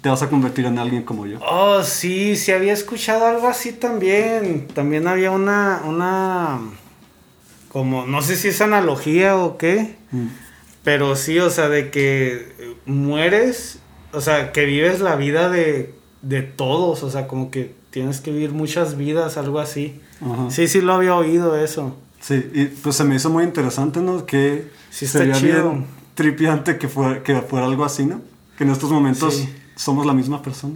[0.02, 1.40] te vas a convertir en alguien como yo.
[1.50, 4.68] Oh, sí, sí había escuchado algo así también.
[4.74, 6.60] También había una, una,
[7.70, 10.28] como, no sé si es analogía o qué, Mm.
[10.84, 13.80] pero sí, o sea, de que mueres,
[14.12, 18.32] o sea, que vives la vida de, de todos, o sea, como que tienes que
[18.32, 20.00] vivir muchas vidas, algo así.
[20.22, 20.50] Ajá.
[20.50, 21.96] Sí, sí lo había oído eso.
[22.22, 24.26] Sí, y pues se me hizo muy interesante, ¿no?
[24.26, 25.72] Que Sí sería chido.
[25.72, 28.22] bien tripiante que fuera, que fuera algo así, ¿no?
[28.58, 29.50] Que en estos momentos Sí.
[29.76, 30.76] somos la misma persona.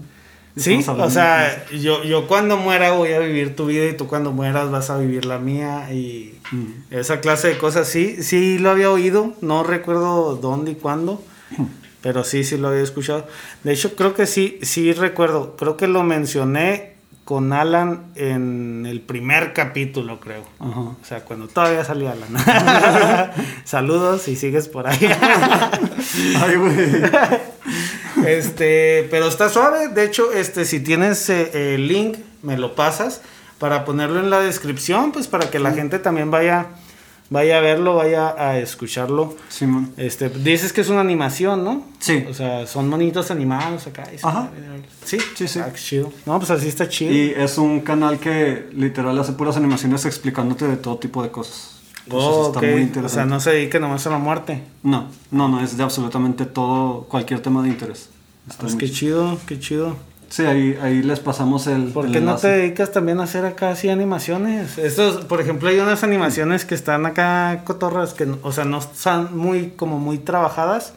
[0.55, 4.31] Sí, o sea, yo, yo cuando muera voy a vivir tu vida y tú cuando
[4.31, 6.65] mueras vas a vivir la mía y Mm.
[6.91, 11.21] esa clase de cosas, sí, sí lo había oído, no recuerdo dónde y cuándo,
[12.07, 13.27] pero sí, sí lo había escuchado.
[13.65, 16.93] De hecho, creo que sí, sí recuerdo, creo que lo mencioné
[17.25, 20.45] con Alan en el primer capítulo, creo.
[20.57, 20.79] Ajá.
[20.79, 23.33] O sea, cuando todavía salía Alan.
[23.65, 24.97] Saludos y sigues por ahí.
[26.41, 27.03] Ay, güey.
[28.25, 29.89] Este, pero está suave.
[29.89, 33.21] De hecho, este, si tienes eh, el link, me lo pasas
[33.59, 36.67] para ponerlo en la descripción, pues para que la gente también vaya,
[37.29, 39.35] vaya a verlo, vaya a escucharlo.
[39.49, 39.91] Simón.
[39.97, 41.83] Este, dices que es una animación, ¿no?
[41.99, 42.25] Sí.
[42.29, 44.03] O sea, son monitos animados acá.
[44.13, 44.49] y Ajá.
[45.03, 45.59] Sí, Sí, sí.
[45.59, 46.11] Ah, chido.
[46.25, 47.11] No, pues así está chido.
[47.13, 51.73] Y es un canal que literal hace puras animaciones explicándote de todo tipo de cosas.
[52.05, 53.13] Entonces Oh, está muy O interesante.
[53.15, 54.63] sea, no se dedica nomás a la muerte.
[54.83, 58.09] No, no, no, es de absolutamente todo, cualquier tema de interés.
[58.49, 59.97] Está Pues qué chido, qué chido.
[60.29, 61.85] Sí, ahí, ahí les pasamos el.
[61.85, 64.77] ¿Por el qué no te dedicas también a hacer acá así animaciones?
[64.77, 68.79] Estos, por ejemplo, hay unas animaciones que están acá cotorras que, no- o sea, no
[68.79, 70.93] están muy, como muy trabajadas,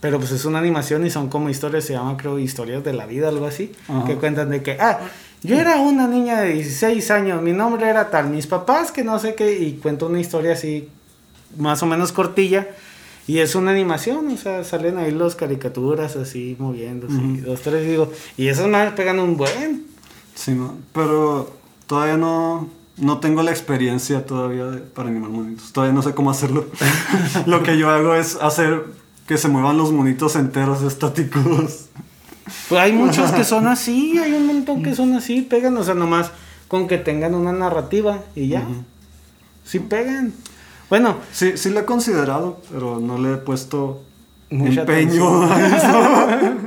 [0.00, 3.06] pero pues es una animación y son como historias, se llama creo historias de la
[3.06, 4.04] vida, algo así, Ajá.
[4.04, 5.00] que cuentan de que, ah,
[5.42, 9.18] yo era una niña de 16 años, mi nombre era tal, mis papás que no
[9.18, 10.88] sé qué, y cuento una historia así,
[11.58, 12.68] más o menos cortilla.
[13.26, 17.42] Y es una animación, o sea, salen ahí los caricaturas así moviéndose, Ujú.
[17.46, 19.84] dos, tres, digo, y esas más pegan un buen.
[20.34, 21.54] Sí, no, pero
[21.86, 25.72] todavía no, no tengo la experiencia todavía de- para animar monitos.
[25.72, 26.66] Todavía no sé cómo hacerlo.
[27.46, 28.84] Lo que yo hago es hacer
[29.28, 31.86] que se muevan los monitos enteros estáticos.
[32.68, 35.94] Pues hay muchos que son así, hay un montón que son así, pegan, o sea,
[35.94, 36.32] nomás
[36.66, 38.62] con que tengan una narrativa y ya.
[38.62, 38.82] Ujú.
[39.64, 40.32] Sí pegan.
[40.92, 44.02] Bueno, Sí, sí lo he considerado, pero no le he puesto
[44.50, 46.26] Mucha empeño a eso.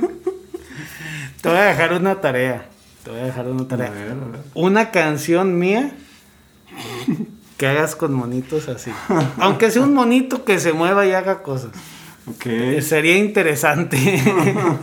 [1.42, 2.66] te voy a dejar una tarea.
[3.04, 3.90] Te voy a dejar una A tarea.
[3.90, 4.40] ver, a ver.
[4.54, 5.92] Una canción mía
[7.56, 8.90] que hagas con monitos así.
[9.38, 11.70] Aunque sea un monito que se mueva y haga cosas.
[12.28, 14.20] Ok, Eh, Sería interesante.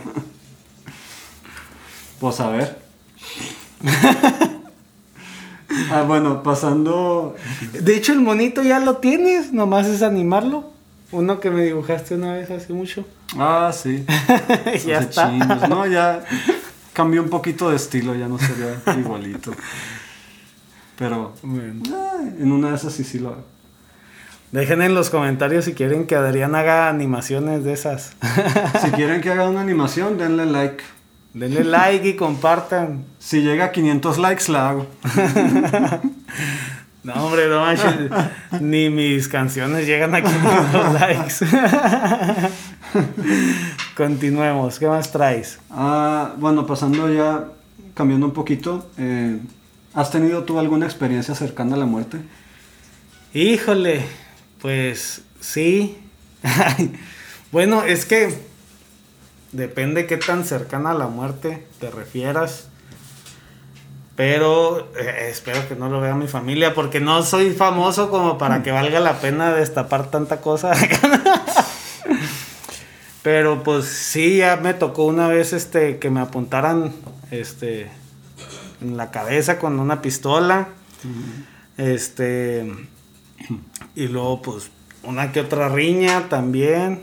[2.18, 2.78] pues a ver.
[5.90, 7.34] ah, bueno, pasando.
[7.72, 10.70] De hecho, el monito ya lo tienes, nomás es animarlo.
[11.12, 13.04] Uno que me dibujaste una vez hace mucho.
[13.38, 14.04] Ah, sí.
[14.86, 15.30] ya está.
[15.68, 16.24] No, ya
[16.92, 19.52] cambió un poquito de estilo, ya no sería igualito.
[20.96, 21.82] Pero Bueno.
[21.92, 23.44] ah, en una de esas sí sí lo hago.
[24.52, 28.12] Dejen en los comentarios si quieren que Adrián haga animaciones de esas.
[28.80, 30.84] Si quieren que haga una animación, denle like.
[31.34, 33.04] Denle like y compartan.
[33.18, 34.86] Si llega a 500 likes, la hago.
[37.04, 38.10] No, hombre, no manches.
[38.62, 41.34] Ni mis canciones llegan a 500 likes.
[43.94, 44.78] Continuemos.
[44.78, 45.58] ¿Qué más traes?
[45.70, 47.44] Ah, bueno, pasando ya,
[47.92, 48.88] cambiando un poquito.
[48.96, 49.38] eh,
[49.92, 52.18] ¿Has tenido tú alguna experiencia cercana a la muerte?
[53.34, 54.06] Híjole,
[54.62, 55.98] pues sí.
[57.52, 58.34] bueno, es que
[59.54, 62.68] depende qué tan cercana a la muerte te refieras.
[64.16, 68.62] Pero eh, espero que no lo vea mi familia porque no soy famoso como para
[68.62, 70.72] que valga la pena destapar tanta cosa.
[73.22, 76.92] Pero pues sí, ya me tocó una vez este que me apuntaran
[77.30, 77.90] este
[78.80, 80.68] en la cabeza con una pistola.
[81.76, 82.70] Este
[83.96, 84.70] y luego pues
[85.02, 87.02] una que otra riña también.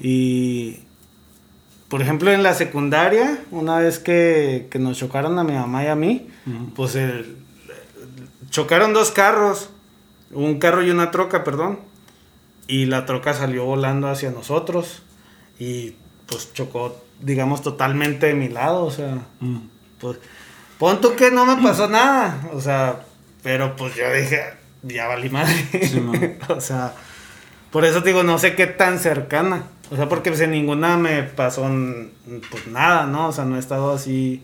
[0.00, 0.80] Y
[1.88, 5.86] por ejemplo en la secundaria, una vez que, que nos chocaron a mi mamá y
[5.88, 6.28] a mí,
[6.76, 7.36] pues el-
[8.50, 9.70] chocaron dos carros,
[10.30, 11.80] un carro y una troca, perdón.
[12.66, 15.02] Y la troca salió volando hacia nosotros
[15.58, 15.94] y
[16.26, 19.56] pues chocó, digamos, totalmente de mi lado, o sea, Mm.
[19.98, 20.18] pues
[20.78, 23.00] pon tú que no me pasó nada, o sea,
[23.42, 24.42] pero pues yo dije,
[24.82, 25.54] ya valí madre.
[25.82, 26.02] Sí,
[26.48, 26.92] o sea,
[27.70, 29.62] por eso te digo, no sé qué tan cercana.
[29.90, 31.62] O sea, porque pues en ninguna me pasó
[32.50, 33.28] pues nada, ¿no?
[33.28, 34.42] O sea, no he estado así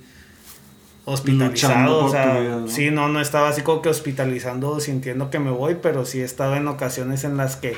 [1.04, 2.68] hospitalizado, o sea, vida, ¿no?
[2.68, 6.24] sí, no, no estaba así como que hospitalizando sintiendo que me voy, pero sí he
[6.24, 7.76] estado en ocasiones en las que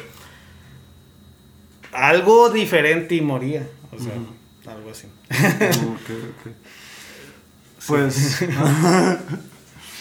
[1.93, 4.13] algo diferente y moría, o sea,
[4.73, 5.09] algo así.
[5.29, 6.11] Ok,
[6.47, 6.53] ok.
[7.89, 8.45] Pues,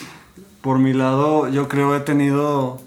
[0.62, 2.80] por mi lado, yo creo he tenido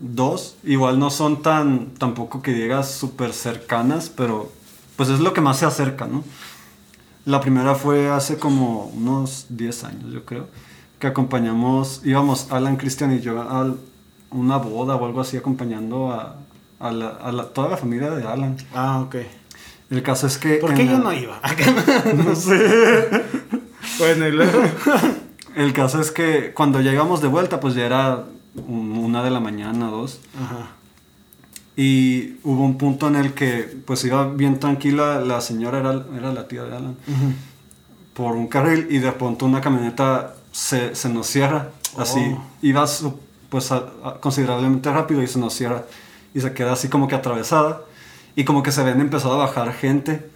[0.00, 0.56] dos.
[0.64, 4.50] Igual no son tan, tampoco que digas súper cercanas, pero
[4.96, 6.24] pues es lo que más se acerca, ¿no?
[7.24, 10.46] La primera fue hace como unos 10 años, yo creo,
[10.98, 13.74] que acompañamos, íbamos Alan, Cristian y yo a
[14.30, 16.36] una boda o algo así, acompañando a,
[16.80, 18.56] a la- a la- toda la familia de Alan.
[18.74, 19.16] Ah, ok.
[19.90, 20.56] El caso es que...
[20.56, 21.40] ¿Por qué yo no iba?
[22.24, 22.58] no sé.
[23.98, 24.60] bueno, y luego...
[25.56, 28.24] El caso es que cuando llegamos de vuelta, pues ya era
[28.68, 30.20] una de la mañana, dos.
[30.40, 30.68] Ajá.
[31.76, 36.32] Y hubo un punto en el que pues iba bien tranquila, la señora era, era
[36.32, 36.96] la tía de Alan,
[38.14, 41.70] por un carril y de pronto una camioneta se, se nos cierra.
[41.98, 42.42] Así, Oh.
[42.62, 45.84] iba su- pues a- a- considerablemente rápido y se nos cierra.
[46.32, 47.80] Y se queda así como que atravesada.
[48.36, 50.28] y como que se ven empezó a bajar gente.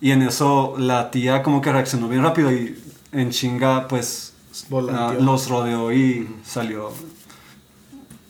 [0.00, 2.78] Y en eso la tía como que reaccionó bien rápido y
[3.10, 4.34] en chinga pues
[4.92, 6.92] ah, los rodeó y salió,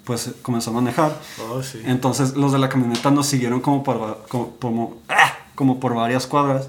[0.05, 1.19] pues comenzó a manejar.
[1.51, 1.81] Oh, sí.
[1.85, 5.33] Entonces los de la camioneta nos siguieron como por, como- ¡ah!
[5.55, 6.69] como por varias cuadras.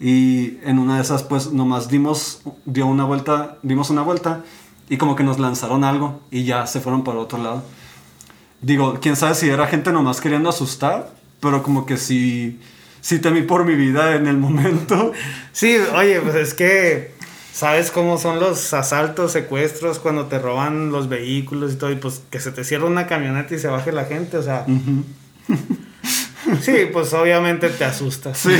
[0.00, 4.42] Y en una de esas pues nomás dimos, dio una vuelta, dimos una vuelta
[4.88, 7.62] y como que nos lanzaron algo y ya se fueron para otro lado.
[8.60, 12.60] Digo, quién sabe si era gente nomás queriendo asustar, pero como que sí,
[13.00, 15.12] sí temí por mi vida en el momento.
[15.52, 17.13] Sí, oye, pues es que
[17.54, 22.20] sabes cómo son los asaltos, secuestros, cuando te roban los vehículos y todo, y pues
[22.30, 24.66] que se te cierra una camioneta y se baje la gente, o sea.
[26.60, 28.38] Sí, pues obviamente te asustas.
[28.38, 28.50] Sí.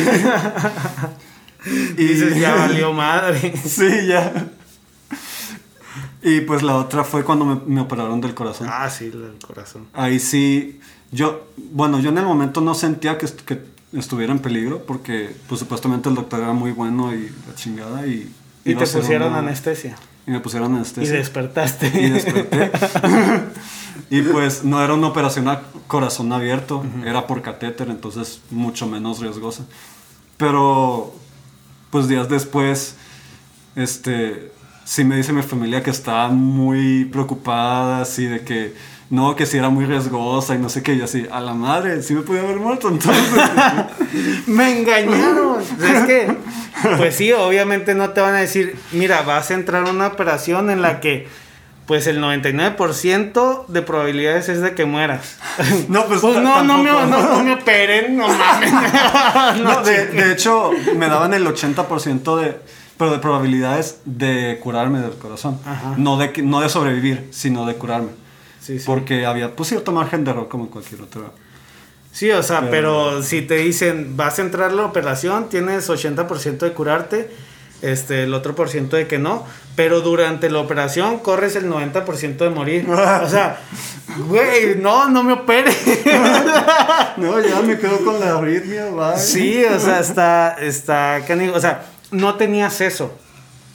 [1.97, 3.55] Y dices, ya valió madre.
[3.57, 4.49] Sí, ya.
[6.23, 8.69] Y pues la otra fue cuando me, me operaron del corazón.
[8.71, 9.87] Ah, sí, el corazón.
[9.95, 10.79] Ahí sí,
[11.11, 13.61] yo, bueno, yo en el momento no sentía que, est- que
[13.95, 18.31] estuviera en peligro porque pues supuestamente el doctor era muy bueno y la chingada y...
[18.65, 19.97] Y te pusieron una- anestesia.
[20.27, 21.13] Y me pusieron Y anestesia.
[21.15, 21.87] despertaste.
[22.01, 22.71] Y desperté.
[24.11, 29.21] y pues no era una operación a corazón abierto, era por catéter, entonces mucho menos
[29.21, 29.65] riesgosa.
[30.37, 31.15] Pero
[31.91, 32.97] pues días después,
[33.77, 34.51] este,
[34.85, 38.75] sí me dice mi familia que estaba muy preocupada, así de que
[39.15, 42.03] no, que sí era muy riesgosa y no sé qué, y así, a la madre,
[42.03, 43.23] sí me podía haber muerto entonces.
[44.47, 45.61] Me engañaron.
[45.83, 46.37] es que,
[46.97, 50.71] pues sí, obviamente no te van a decir, mira, vas a entrar a una operación
[50.71, 51.29] en la que,
[51.87, 55.37] pues el 99% de probabilidades es de que mueras.
[55.89, 58.73] No, pues, Pues no, no me, no, no me operen, no mames.
[59.63, 62.57] No, de, de hecho, me daban el 80% de,
[62.97, 65.59] pero de probabilidades de curarme del corazón.
[65.67, 65.95] Ajá.
[65.97, 68.09] No de, que- no de sobrevivir, sino de curarme.
[68.65, 68.85] Sí, sí.
[68.87, 71.33] Porque había pues, cierto margen de error como en cualquier otro.
[72.13, 72.71] Sí, o sea, Pero-
[73.11, 77.31] pero, si te dicen, vas a entrar a la operación, tienes 80% de curarte,
[77.83, 79.45] este, el otro por ciento de que no,
[79.77, 82.89] pero durante la operación corres el 90% de morir.
[82.89, 83.59] O sea,
[84.29, 85.73] güey, no, no me opere.
[87.17, 89.19] No, ya me quedo con la arritmia, bye.
[89.19, 91.21] Sí, o sea, está, está.
[91.55, 93.13] O sea, no tenías eso.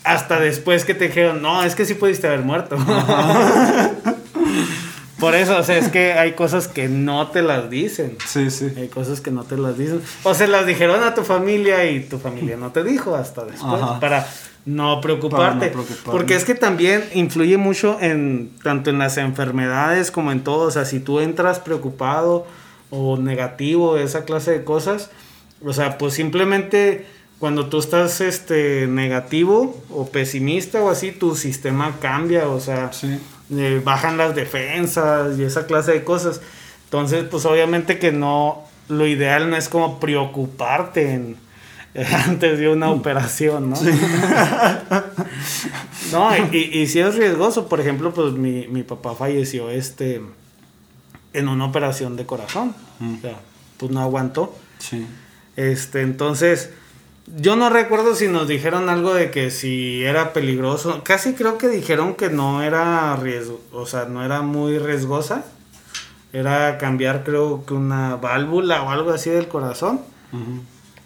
[0.03, 2.75] Hasta después que te dijeron, no, es que sí pudiste haber muerto.
[5.19, 8.17] Por eso, o sea, es que hay cosas que no te las dicen.
[8.25, 8.71] Sí, sí.
[8.77, 10.01] Hay cosas que no te las dicen.
[10.23, 13.81] O se las dijeron a tu familia y tu familia no te dijo hasta después.
[13.81, 13.99] Ajá.
[13.99, 14.27] Para
[14.65, 15.67] no preocuparte.
[15.67, 16.11] Para no.
[16.11, 20.67] Porque es que también influye mucho en tanto en las enfermedades como en todo.
[20.67, 22.45] O sea, si tú entras preocupado
[22.89, 25.09] o negativo, esa clase de cosas.
[25.63, 27.05] O sea, pues simplemente
[27.39, 32.47] cuando tú estás este negativo o pesimista o así, tu sistema cambia.
[32.47, 33.19] O sea, Sí.
[33.51, 36.41] Eh, bajan las defensas y esa clase de cosas.
[36.85, 41.37] Entonces, pues obviamente que no, lo ideal no es como preocuparte en,
[42.25, 43.77] antes de una operación, ¿no?
[46.11, 47.67] no, y, y, y sí es riesgoso.
[47.67, 50.21] Por ejemplo, pues mi, mi papá falleció este
[51.33, 52.75] en una operación de corazón.
[53.01, 53.39] O sea,
[53.77, 54.55] pues no aguantó.
[54.79, 55.05] Sí.
[55.55, 56.71] Este, entonces,
[57.37, 61.01] yo no recuerdo si nos dijeron algo de que si era peligroso.
[61.03, 65.45] Casi creo que dijeron que no era riesgo, o sea, no era muy riesgosa.
[66.31, 70.01] Era cambiar, creo que una válvula o algo así del corazón.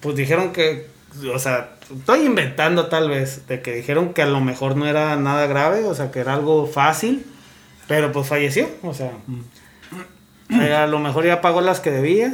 [0.00, 0.86] Pues dijeron que,
[1.34, 5.16] o sea, estoy inventando tal vez, de que dijeron que a lo mejor no era
[5.16, 7.24] nada grave, o sea, que era algo fácil,
[7.88, 9.12] pero pues falleció, o sea.
[10.50, 12.32] eh, A lo mejor ya pagó las que debía.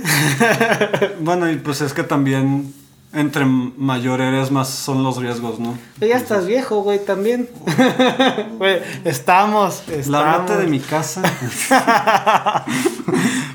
[1.20, 2.74] Bueno, y pues es que también
[3.12, 5.76] entre mayor eres más son los riesgos, ¿no?
[6.00, 7.48] Ya estás viejo, güey, también.
[8.58, 10.06] Güey, estamos, estamos.
[10.08, 11.22] Lárgate de mi casa.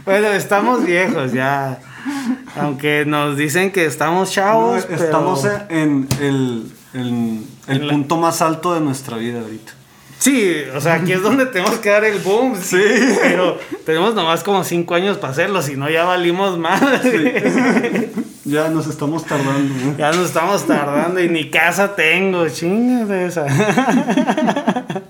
[0.06, 1.80] Bueno, estamos viejos ya.
[2.60, 5.04] Aunque nos dicen que estamos No, chavos, pero...
[5.04, 9.74] estamos en el, en el En la- punto más alto de nuestra vida ahorita.
[10.20, 12.56] Sí, o sea, aquí es donde tenemos que dar el boom.
[12.62, 12.78] Sí.
[13.22, 16.82] Pero tenemos nomás como cinco años para hacerlo, si no ya valimos más.
[18.46, 19.74] Ya nos estamos tardando.
[19.74, 19.98] ¿no?
[19.98, 23.46] Ya nos estamos tardando y ni casa tengo, chinga de esa.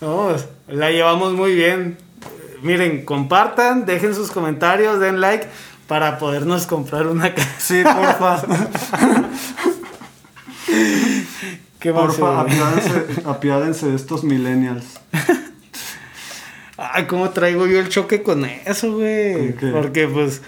[0.00, 0.34] No,
[0.66, 1.96] la llevamos muy bien.
[2.60, 5.46] Miren, compartan, dejen sus comentarios, den like
[5.86, 7.54] para podernos comprar una casa.
[7.58, 8.42] Sí, porfa.
[11.78, 15.00] ¿Qué porfa, apiádense, apiádense de estos millennials.
[16.76, 19.52] Ay, ¿cómo traigo yo el choque con eso, güey?
[19.52, 20.42] Porque, pues,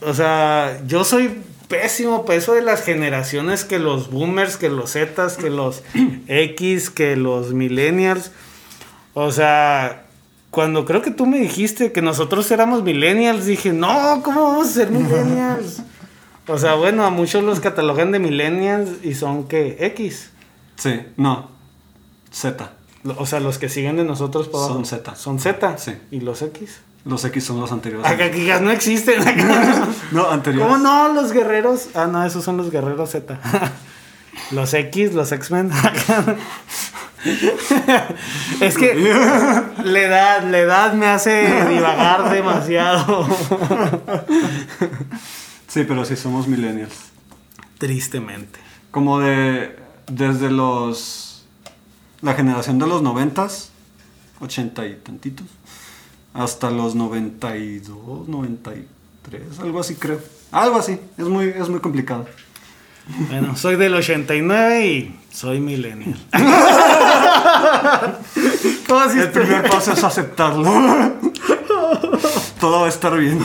[0.00, 4.92] o sea, yo soy pésimo para eso de las generaciones que los boomers, que los
[4.92, 5.82] Zetas, que los
[6.28, 8.32] X, que los millennials.
[9.14, 10.06] O sea,
[10.50, 14.70] cuando creo que tú me dijiste que nosotros éramos millennials, dije, no, ¿cómo vamos a
[14.70, 15.82] ser millennials?
[16.46, 20.30] o sea, bueno, a muchos los catalogan de millennials y son que X.
[20.76, 21.50] Sí, no.
[22.30, 22.72] Z.
[23.18, 24.84] O sea, los que siguen de nosotros Son.
[24.84, 25.14] Z.
[25.14, 25.78] Son Z.
[25.78, 25.92] Sí.
[26.10, 26.80] ¿Y los X?
[27.06, 28.10] Los X son los anteriores.
[28.10, 29.22] Acá que no existen.
[30.12, 30.66] No, anteriores.
[30.66, 31.12] ¿Cómo no?
[31.12, 31.88] Los guerreros.
[31.94, 33.38] Ah, no, esos son los guerreros Z.
[34.50, 35.70] los X, los X-Men.
[38.60, 38.94] es que
[39.84, 43.26] la edad, la edad me hace divagar demasiado.
[45.68, 46.94] Sí, pero sí somos millennials.
[47.78, 48.58] Tristemente.
[48.90, 49.76] Como de.
[50.10, 51.44] Desde los.
[52.20, 53.70] La generación de los noventas.
[54.40, 55.46] Ochenta y tantitos.
[56.36, 60.20] Hasta los 92, 93, algo así creo.
[60.52, 61.00] Algo así.
[61.16, 62.26] Es muy, es muy complicado.
[63.30, 66.18] Bueno, soy del 89 y soy millennial.
[68.86, 71.14] ¿Cómo así El primer paso es aceptarlo.
[72.60, 73.38] Todo va a estar bien.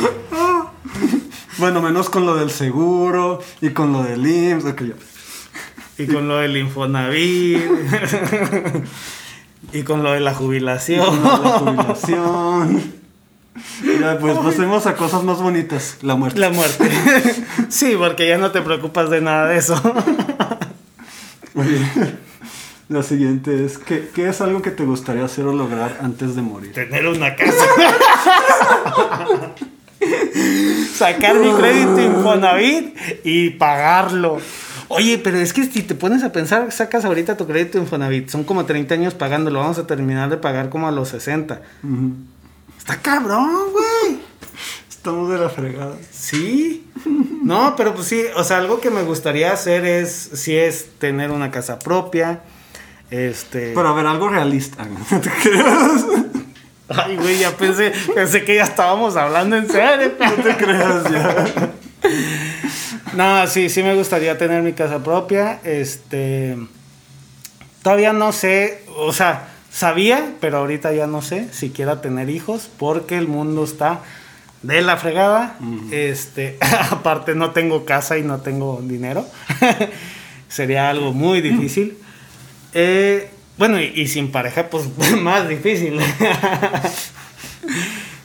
[1.59, 4.65] Bueno, menos con lo del seguro y con lo del IMSS.
[4.65, 4.95] ok, ya.
[5.97, 7.61] Y con lo del Infonavit.
[9.73, 11.23] y con lo de la jubilación.
[11.23, 13.01] La jubilación.
[13.99, 15.97] Ya, pues pasemos a cosas más bonitas.
[16.01, 16.39] La muerte.
[16.39, 16.89] La muerte.
[17.69, 19.75] sí, porque ya no te preocupas de nada de eso.
[21.55, 21.79] Oye,
[22.87, 26.41] la siguiente es, ¿qué, qué es algo que te gustaría hacer o lograr antes de
[26.41, 26.71] morir?
[26.73, 27.65] Tener una casa.
[30.95, 34.39] Sacar mi crédito Infonavit y pagarlo.
[34.93, 38.43] Oye, pero es que si te pones a pensar, sacas ahorita tu crédito Infonavit, son
[38.43, 41.61] como 30 años pagándolo, vamos a terminar de pagar como a los 60.
[41.83, 42.13] Ujú.
[42.77, 44.19] Está cabrón, güey.
[44.89, 45.95] Estamos de la fregada.
[46.11, 46.85] Sí.
[47.41, 51.31] No, pero pues sí, o sea, algo que me gustaría hacer es, sí es tener
[51.31, 52.41] una casa propia.
[53.09, 53.71] Este...
[53.73, 54.85] Pero a ver, algo realista.
[54.85, 56.05] ¿no te creas?
[56.89, 60.11] Ay, güey, ya pensé, pensé que ya estábamos hablando en serio.
[60.19, 61.71] No te creas ya.
[63.13, 65.59] No, sí, sí me gustaría tener mi casa propia.
[65.63, 66.57] Este.
[67.83, 72.69] Todavía no sé, o sea, sabía, pero ahorita ya no sé si quiera tener hijos
[72.77, 74.01] porque el mundo está
[74.61, 75.57] de la fregada.
[75.91, 76.57] Este,
[76.91, 79.25] aparte no tengo casa y no tengo dinero.
[80.47, 81.97] Sería algo muy difícil.
[82.73, 84.85] Eh, bueno, y, y sin pareja, pues
[85.21, 85.99] más difícil.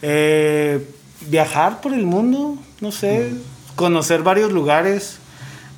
[0.01, 0.87] Eh,
[1.21, 3.31] viajar por el mundo, no sé,
[3.77, 5.19] conocer varios lugares.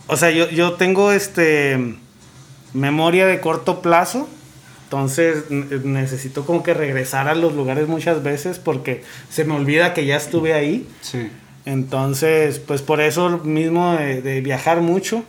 [0.08, 1.95] O sea, yo, yo tengo este
[2.74, 4.28] memoria de corto plazo.
[4.86, 10.08] Entonces necesito como que regresar a los lugares muchas veces porque se me olvida que
[10.08, 10.88] ya estuve ahí.
[11.02, 11.30] Sí.
[11.66, 15.24] Entonces, pues por eso mismo de, de viajar mucho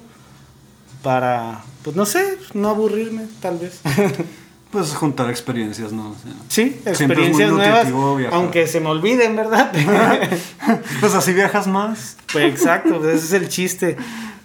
[1.02, 3.80] para, pues no sé, no aburrirme tal vez.
[4.70, 6.10] Pues juntar experiencias, ¿no?
[6.10, 7.86] O sea, sí, experiencias nuevas,
[8.32, 9.72] aunque se me olviden, ¿verdad?
[11.00, 12.16] pues así viajas más.
[12.32, 13.96] Pues exacto, pues ese es el chiste.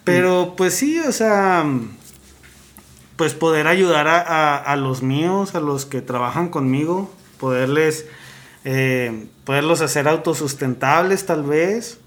[0.03, 1.63] Pero pues sí, o sea,
[3.17, 8.05] pues poder ayudar a, a- a los míos, a los que trabajan conmigo, poderles,
[8.63, 11.99] eh, poderlos hacer autosustentables tal vez,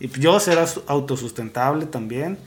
[0.00, 2.38] y yo ser autosustentable también.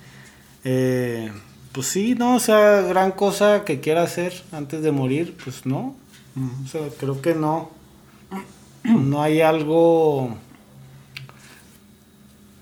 [0.64, 1.32] Eh,
[1.72, 5.96] pues sí, no, o sea, gran cosa que quiera hacer antes de morir, pues no.
[6.64, 7.70] O sea, creo que no.
[8.84, 10.38] No hay algo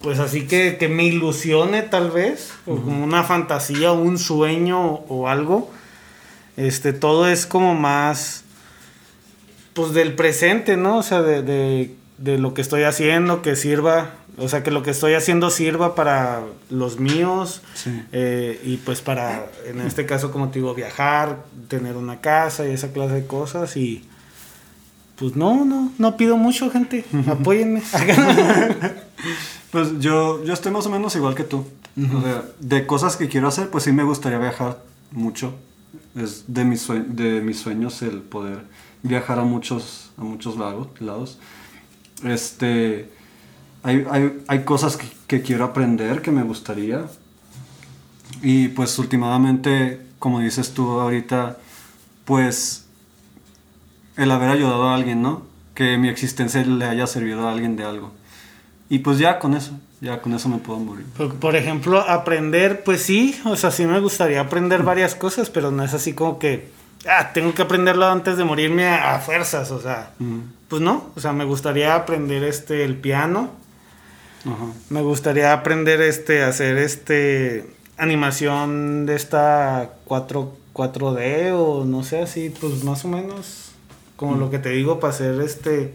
[0.07, 5.01] pues así que, que me ilusione tal vez, o como una fantasía, o un sueño
[5.09, 5.71] o algo.
[6.55, 8.43] Este, todo es como más,
[9.73, 10.97] pues del presente, ¿no?
[10.97, 14.83] O sea, de, de, de lo que estoy haciendo, que sirva, o sea, que lo
[14.83, 18.01] que estoy haciendo sirva para los míos, Sí.
[18.11, 22.71] eh, y pues para, en este caso, como te digo, viajar, tener una casa y
[22.71, 24.05] esa clase de cosas, y
[25.17, 27.81] pues no, no, no pido mucho, gente, apóyenme.
[29.71, 31.65] Pues yo, yo estoy más o menos igual que tú.
[32.15, 34.81] O sea, de cosas que quiero hacer, pues sí me gustaría viajar
[35.11, 35.55] mucho.
[36.15, 38.59] Es de mis, sue- de mis sueños el poder
[39.03, 40.87] viajar a muchos, a muchos lados.
[40.99, 41.37] lados.
[42.23, 43.09] Este,
[43.87, 47.05] hay, hay, hay cosas que, que quiero aprender que me gustaría.
[48.41, 51.57] Y pues últimamente, como dices tú ahorita,
[52.25, 52.85] pues
[54.17, 55.43] el haber ayudado a alguien, ¿no?
[55.73, 58.11] Que mi existencia le haya servido a alguien de algo.
[58.89, 59.71] Y pues ya con eso,
[60.01, 61.05] ya con eso me puedo morir.
[61.17, 65.71] Por, por ejemplo, aprender, pues sí, o sea, sí me gustaría aprender varias cosas, pero
[65.71, 66.71] no es así como que,
[67.07, 70.41] ah, tengo que aprenderlo antes de morirme a, a fuerzas, o sea, Ujú.
[70.67, 73.51] pues no, o sea, me gustaría aprender este, el piano,
[74.45, 74.65] Ajá.
[74.89, 77.65] me gustaría aprender este, hacer este,
[77.97, 83.71] animación de esta 4, 4D o no sé, así, pues más o menos,
[84.15, 85.93] como lo que te digo, para hacer este,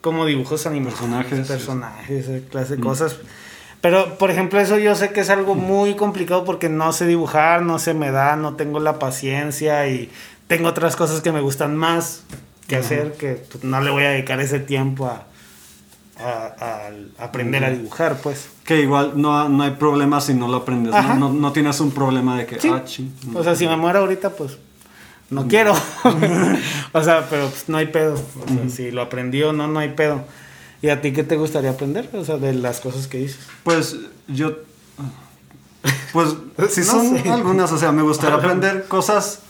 [0.00, 1.48] como dibujos animados, Personajes.
[1.48, 3.16] personajes, esa clase de cosas.
[3.80, 7.62] Pero, por ejemplo, eso yo sé que es algo muy complicado porque no sé dibujar,
[7.62, 10.08] no se me da, no tengo la paciencia y
[10.46, 12.22] tengo otras cosas que me gustan más
[12.68, 15.26] que hacer, que no le voy a dedicar ese tiempo a,
[16.22, 16.54] a-
[17.18, 18.48] a aprender a dibujar, pues.
[18.64, 20.92] Que igual no, no hay problema si no lo aprendes.
[20.92, 21.14] ¿no?
[21.16, 22.68] No, no tienes un problema de que, Sí.
[22.72, 23.40] ah, ching, no.
[23.40, 24.58] O sea, si me muero ahorita, pues
[25.30, 25.72] no quiero.
[26.92, 28.14] o sea, pero pues, no hay pedo.
[28.14, 30.24] O sea, si lo aprendí o no, no hay pedo.
[30.80, 32.08] ¿Y a ti qué te gustaría aprender?
[32.12, 33.38] O sea, de las cosas que dices.
[33.62, 33.96] Pues
[34.28, 34.56] yo.
[36.12, 37.30] Pues No son sé.
[37.30, 39.40] algunas, o sea, me gustaría aprender cosas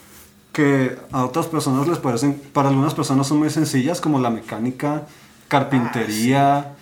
[0.53, 5.07] que a otras personas les parecen, para algunas personas son muy sencillas, como la mecánica,
[5.53, 6.73] carpintería,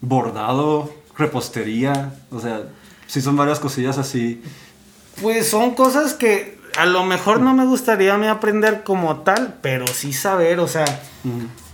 [0.00, 2.62] bordado, repostería, o sea,
[3.06, 4.42] sí son varias cosillas así.
[5.20, 9.56] Pues son cosas que a lo mejor no me gustaría a mí aprender como tal,
[9.60, 10.86] pero sí saber, o sea,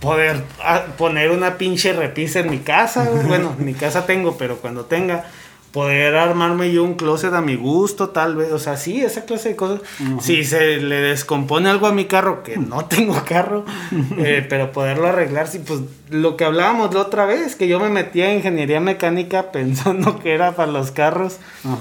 [0.01, 3.09] poder ah, poner una pinche repisa en mi casa.
[3.25, 5.27] Bueno, en mi casa tengo, pero cuando tenga,
[5.75, 8.53] poder armarme yo un closet a mi gusto, tal vez.
[8.53, 9.81] O sea, sí, esa clase de cosas.
[10.21, 13.65] Si se le descompone algo a mi carro, que no tengo carro,
[14.17, 17.89] eh, pero poderlo arreglar, sí, pues lo que hablábamos la otra vez, que yo me
[17.89, 21.39] metí a ingeniería mecánica pensando que era para los carros,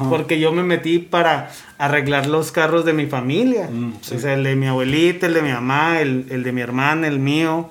[0.09, 3.68] porque yo me metí para arreglar los carros de mi familia.
[3.70, 4.16] Mm, sí.
[4.16, 7.07] O sea, el de mi abuelita, el de mi mamá, el, el de mi hermana,
[7.07, 7.70] el mío,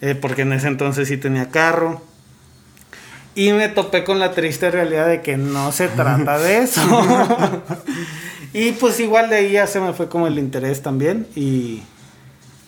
[0.00, 2.00] eh, porque en ese entonces sí tenía carro.
[3.34, 6.80] Y me topé con la triste realidad de que no se trata de eso.
[8.52, 11.26] y pues igual de ahí ya se me fue como el interés también.
[11.34, 11.82] Y,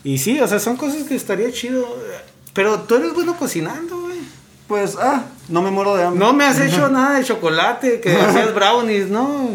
[0.03, 1.87] y sí, o sea, son cosas que estaría chido.
[2.53, 4.17] Pero tú eres bueno cocinando, güey.
[4.67, 6.19] Pues, ah, no me muero de hambre.
[6.19, 9.49] No me has hecho nada de chocolate, que hacías brownies, ¿no?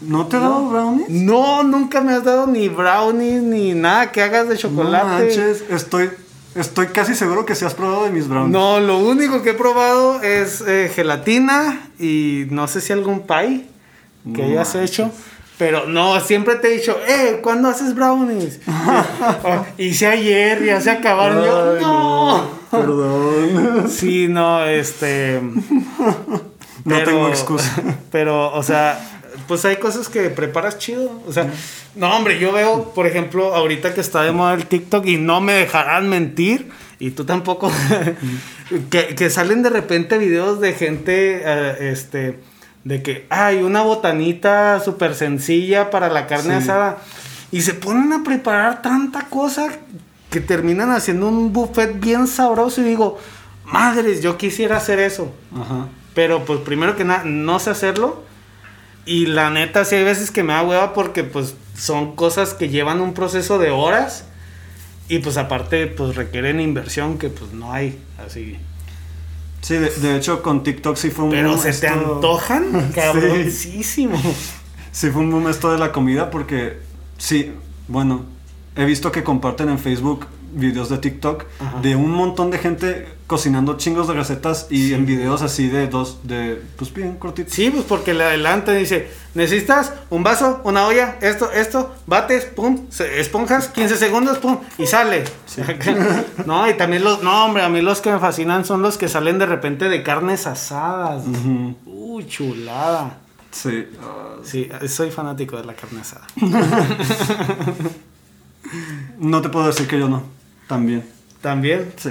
[0.00, 1.10] ¿No te he dado brownies?
[1.10, 5.04] No, nunca me has dado ni brownies ni nada que hagas de No chocolate.
[5.04, 6.10] manches, estoy,
[6.54, 8.52] estoy casi seguro que sí has probado de mis brownies.
[8.52, 13.66] No, lo único que he probado es eh, gelatina y no sé si algún pie
[14.34, 14.90] que No hayas manches.
[14.90, 15.10] hecho.
[15.56, 18.58] Pero no, siempre te he dicho, eh, ¿cuándo haces brownies?
[19.78, 21.44] Hice ayer, ya se acabaron.
[21.44, 22.48] Yo, Ay, no.
[22.70, 23.88] Perdón.
[23.88, 25.40] Sí, no, este.
[26.84, 27.70] No tengo excusa.
[28.10, 29.13] Pero, o sea,
[29.46, 31.20] pues hay cosas que preparas chido.
[31.26, 31.48] O sea,
[31.94, 35.40] no, hombre, yo veo, por ejemplo, ahorita que está de moda el TikTok y no
[35.40, 37.70] me dejarán mentir, y tú tampoco,
[38.90, 42.38] que, que salen de repente videos de gente, eh, este,
[42.84, 46.62] de que hay una botanita súper sencilla para la carne Sí.
[46.64, 46.98] asada.
[47.50, 49.68] Y se ponen a preparar tanta cosa
[50.30, 53.18] que terminan haciendo un buffet bien sabroso y digo,
[53.64, 55.32] madres, yo quisiera hacer eso.
[55.54, 55.86] Ajá.
[56.14, 58.24] Pero pues primero que nada, no sé hacerlo.
[59.06, 62.68] Y la neta, sí hay veces que me da hueva porque pues son cosas que
[62.68, 64.24] llevan un proceso de horas.
[65.08, 67.98] Y pues aparte pues requieren inversión que pues no hay.
[68.24, 68.56] Así.
[69.60, 74.20] Sí, de, de hecho con TikTok sí fue un Pero boom se te antojan, cabroncísimo.
[74.92, 76.78] Sí fue un boom esto de la comida porque
[77.18, 77.52] sí,
[77.88, 78.24] bueno,
[78.76, 81.80] he visto que comparten en Facebook videos de TikTok Ajá.
[81.80, 86.20] de un montón de gente cocinando chingos de recetas y en videos así de dos,
[86.24, 87.54] de, pues bien cortitos.
[87.54, 92.86] Sí, pues porque le adelante dice, necesitas un vaso, una olla, esto, esto, bates, pum,
[93.16, 95.24] esponjas, 15 segundos, pum, y sale.
[96.46, 99.08] no, y también los, no, hombre, a mí los que me fascinan son los que
[99.08, 101.24] salen de repente de carnes asadas.
[101.86, 103.18] Uy, chulada.
[103.50, 103.86] Sí.
[104.42, 106.26] Sí, soy fanático de la carne asada.
[109.18, 110.24] no te puedo decir que yo no.
[110.68, 111.04] También.
[111.40, 111.92] También.
[111.96, 112.10] Sí.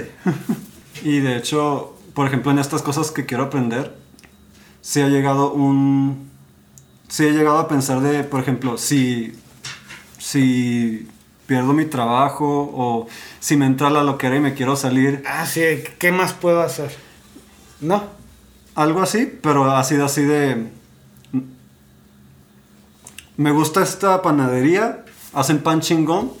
[1.02, 3.96] y de hecho, por ejemplo, en estas cosas que quiero aprender,
[4.80, 6.30] sí ha llegado un...
[7.08, 9.32] Sí he llegado a pensar de, por ejemplo, si...
[10.18, 11.08] Si
[11.46, 13.06] pierdo mi trabajo o
[13.40, 15.60] si me entra la loquera y me quiero salir, Ah, sí,
[15.98, 16.90] ¿qué más puedo hacer?
[17.80, 18.04] No.
[18.74, 20.68] algo así, pero ha sido así de...
[23.36, 26.32] Me gusta esta panadería, hacen pan chingón,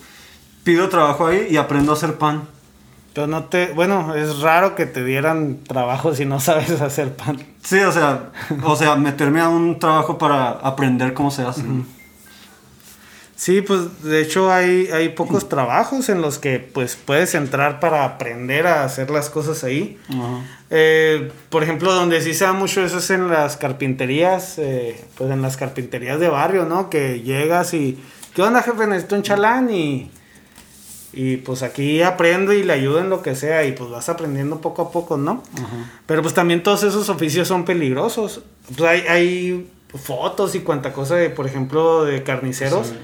[0.64, 2.48] pido trabajo ahí y aprendo a hacer pan.
[3.12, 3.68] Pero no te.
[3.68, 7.40] Bueno, es raro que te dieran trabajo si no sabes hacer pan.
[7.62, 8.32] Sí, o sea,
[8.64, 11.62] o sea, meterme a un trabajo para aprender cómo se hace.
[13.36, 18.04] Sí, pues de hecho hay, hay pocos trabajos en los que pues puedes entrar para
[18.04, 19.98] aprender a hacer las cosas ahí.
[20.70, 25.30] Eh, por ejemplo, donde sí se da mucho eso es en las carpinterías, eh, pues
[25.30, 26.90] en las carpinterías de barrio, ¿no?
[26.90, 28.00] Que llegas y,
[28.34, 28.86] ¿qué onda jefe?
[28.86, 30.10] Necesito un chalán y,
[31.14, 34.60] y pues aquí aprendo y le ayudo en lo que sea y pues vas aprendiendo
[34.60, 35.42] poco a poco, ¿no?
[35.56, 35.92] Ajá.
[36.06, 38.40] Pero pues también todos esos oficios son peligrosos.
[38.76, 42.88] Pues hay, hay fotos y cuanta cosa de, por ejemplo, de carniceros.
[42.88, 42.94] Sí.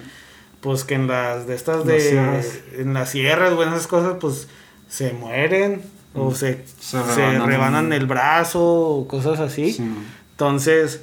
[0.60, 2.46] pues que en las de estas Las de sierras.
[2.76, 4.48] en las sierras o en esas cosas pues
[4.88, 5.82] se mueren
[6.14, 7.92] o se, Se se rebanan, rebanan.
[7.92, 9.72] el brazo o cosas así.
[9.72, 9.84] Sí.
[10.32, 11.00] Entonces,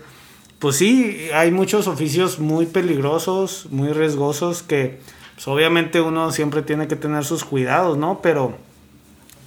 [0.59, 4.99] pues sí, hay muchos oficios muy peligrosos, muy riesgosos que
[5.37, 8.19] pues, obviamente uno siempre tiene que tener sus cuidados, ¿no?
[8.21, 8.57] Pero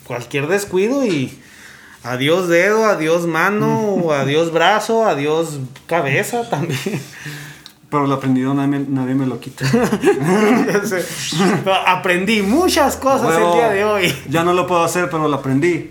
[0.06, 1.38] cualquier descuido y
[2.04, 6.78] adiós dedo, adiós mano, adiós brazo, adiós cabeza también.
[7.90, 9.64] Pero el aprendido nadie, me- nadie me lo quita.
[11.86, 14.14] Aprendí muchas cosas el día de hoy.
[14.28, 15.90] Ya no lo puedo hacer, pero lo aprendí.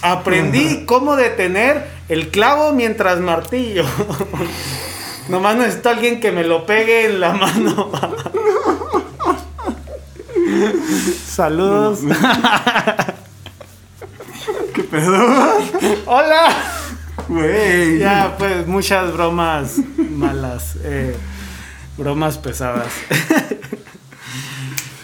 [0.00, 3.84] Aprendí cómo detener el clavo mientras martillo.
[5.28, 7.90] Nomás necesito alguien que me lo pegue en la mano.
[11.26, 12.00] Saludos.
[14.74, 15.26] ¿Qué pedo?
[16.06, 16.48] Hola.
[17.28, 17.98] Güey.
[17.98, 20.76] Ya, pues muchas bromas malas.
[20.82, 21.16] eh,
[21.96, 22.88] bromas pesadas.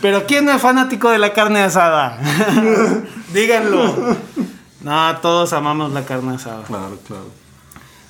[0.01, 2.19] Pero ¿quién no es fanático de la carne asada?
[3.33, 4.17] Díganlo.
[4.81, 6.63] No, todos amamos la carne asada.
[6.65, 7.27] Claro, claro.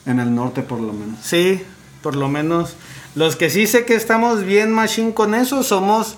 [0.05, 1.19] En el norte por lo menos.
[1.23, 1.63] Sí,
[2.03, 2.75] por lo menos.
[3.15, 6.17] Los que sí sé que estamos bien machine con eso somos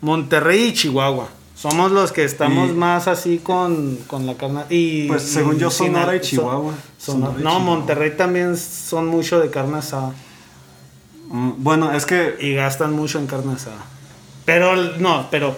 [0.00, 1.28] Monterrey y Chihuahua.
[1.54, 4.60] Somos los que estamos Y- más así con, con la carne.
[4.70, 6.74] Y, Pues, según yo, sin- Sonora y son- Chihuahua.
[6.98, 7.58] Sonora- y no, Chihuahua.
[7.60, 10.12] Monterrey también son mucho de carne asada.
[11.30, 13.84] Mm, Bueno, es que Y gastan mucho en carne asada.
[14.44, 15.56] Pero no, pero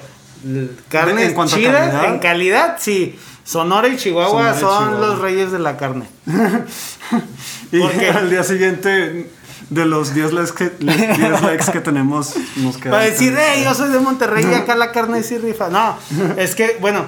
[0.89, 2.15] carnes En cuanto a chidas, calidad.
[2.15, 3.19] en calidad, sí.
[3.45, 5.07] Sonora y Chihuahua Sonora y son Chihuahua.
[5.07, 6.07] los reyes de la carne.
[7.73, 8.09] y ¿Por qué?
[8.11, 9.31] al día siguiente
[9.71, 12.93] de los 10 likes que, 10 likes que tenemos nos queda.
[12.93, 15.69] Para decir, eh, yo soy de Monterrey y acá la carne sí rifa.
[15.69, 15.97] No,
[16.37, 17.07] es que, bueno,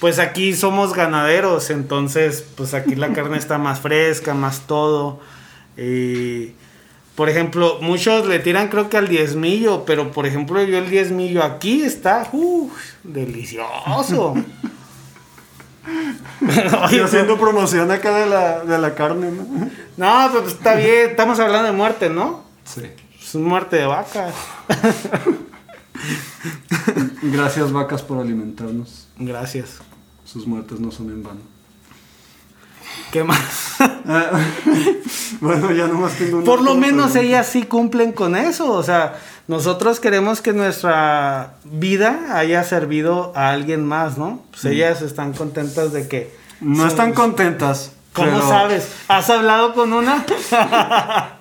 [0.00, 5.20] pues aquí somos ganaderos, entonces, pues aquí la carne está más fresca, más todo.
[5.76, 6.52] Y,
[7.16, 11.42] por ejemplo, muchos le tiran creo que al diezmillo, pero por ejemplo, yo el diezmillo
[11.42, 12.72] aquí está, uff,
[13.02, 14.34] delicioso.
[17.04, 19.42] Haciendo promoción acá de la, de la carne, ¿no?
[19.96, 22.44] No, pero pues está bien, estamos hablando de muerte, ¿no?
[22.64, 22.82] Sí.
[23.20, 24.34] Es muerte de vacas.
[27.22, 29.08] Gracias vacas por alimentarnos.
[29.18, 29.78] Gracias.
[30.24, 31.40] Sus muertes no son en vano.
[33.10, 33.76] ¿Qué más?
[35.40, 37.20] Bueno, ya nomás tengo una Por lo menos pregunta.
[37.20, 38.70] ellas sí cumplen con eso.
[38.72, 39.18] O sea,
[39.48, 44.44] nosotros queremos que nuestra vida haya servido a alguien más, ¿no?
[44.52, 46.32] Pues ellas están contentas de que.
[46.60, 47.92] No son- están contentas.
[48.12, 48.88] ¿Cómo pero- sabes?
[49.08, 50.24] ¿Has hablado con una?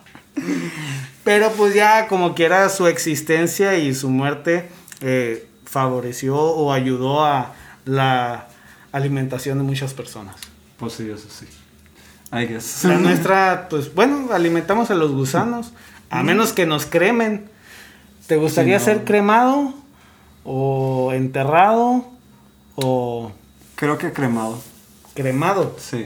[1.24, 4.70] Pero pues ya como quiera su existencia y su muerte
[5.02, 7.54] eh, favoreció o ayudó a
[7.86, 8.48] la
[8.92, 10.36] alimentación de muchas personas.
[10.82, 11.46] Pues sí, eso sí.
[12.38, 12.84] I guess.
[12.84, 15.72] La nuestra, pues bueno, alimentamos a los gusanos,
[16.10, 17.50] a menos que nos cremen.
[18.28, 18.94] ¿Te gustaría Sí, no.
[18.94, 19.74] ser cremado
[20.44, 22.06] o enterrado
[22.76, 23.32] o
[23.76, 24.62] Creo que cremado.
[25.16, 25.76] cremado?
[25.80, 26.06] Sí.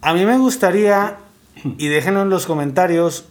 [0.00, 1.16] A mí me gustaría,
[1.78, 3.24] y déjenlo en los comentarios,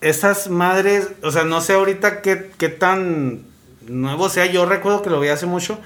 [0.00, 3.42] esas madres, o sea, no sé ahorita qué, qué tan
[3.86, 5.78] nuevo sea, yo recuerdo que lo vi hace mucho,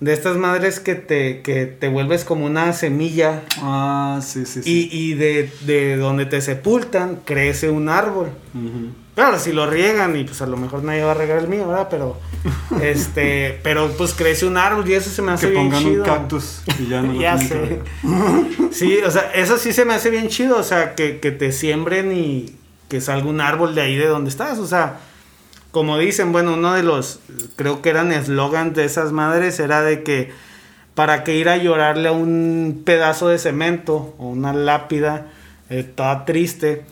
[0.00, 4.88] de estas madres que te, que te vuelves como una semilla Ah, sí, sí, sí.
[4.90, 8.28] y, y de, de donde te sepultan crece un árbol.
[8.54, 8.92] Ujú.
[9.14, 11.66] Claro, si lo riegan y pues a lo mejor nadie va a regar el mío,
[11.68, 11.88] ¿verdad?
[11.90, 12.18] Pero,
[12.82, 16.02] este, pero pues crece un árbol y eso se me hace Que bien pongan chido.
[16.04, 17.80] un cactus y ya no lo Ya que sé.
[18.72, 21.52] Sí, o sea, eso sí se me hace bien chido, o sea, que, que te
[21.52, 22.54] siembren y
[22.88, 25.00] que salga un árbol de ahí de donde estás, o sea,
[25.70, 27.20] como dicen, bueno, uno de los,
[27.56, 30.30] creo que eran eslogans de esas madres era de que
[30.94, 35.28] para que ir a llorarle a un pedazo de cemento o una lápida
[35.70, 36.84] eh, toda triste,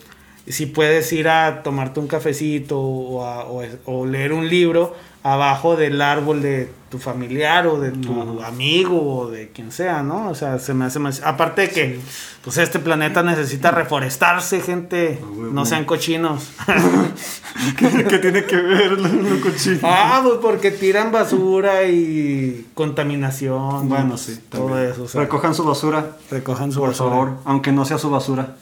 [0.47, 4.95] si puedes ir a tomarte un cafecito o, a- o- o leer un libro
[5.33, 10.29] abajo del árbol de tu familiar o de tu amigo o de quien sea, ¿no?
[10.31, 11.21] O sea, se me hace más...
[11.23, 12.01] Aparte de que,
[12.43, 15.21] pues este planeta necesita reforestarse, gente.
[15.53, 16.49] No sean cochinos.
[17.77, 19.81] ¿Qué, qué tiene que ver lo, lo cochino?
[19.83, 23.89] ah, pues porque tiran basura y contaminación.
[23.89, 24.41] bueno, sí.
[24.49, 24.91] Todo también.
[24.93, 25.03] eso.
[25.05, 27.11] o sea, Recojan su basura, recojan su por basura.
[27.11, 27.33] favor.
[27.45, 28.57] Aunque no sea su basura.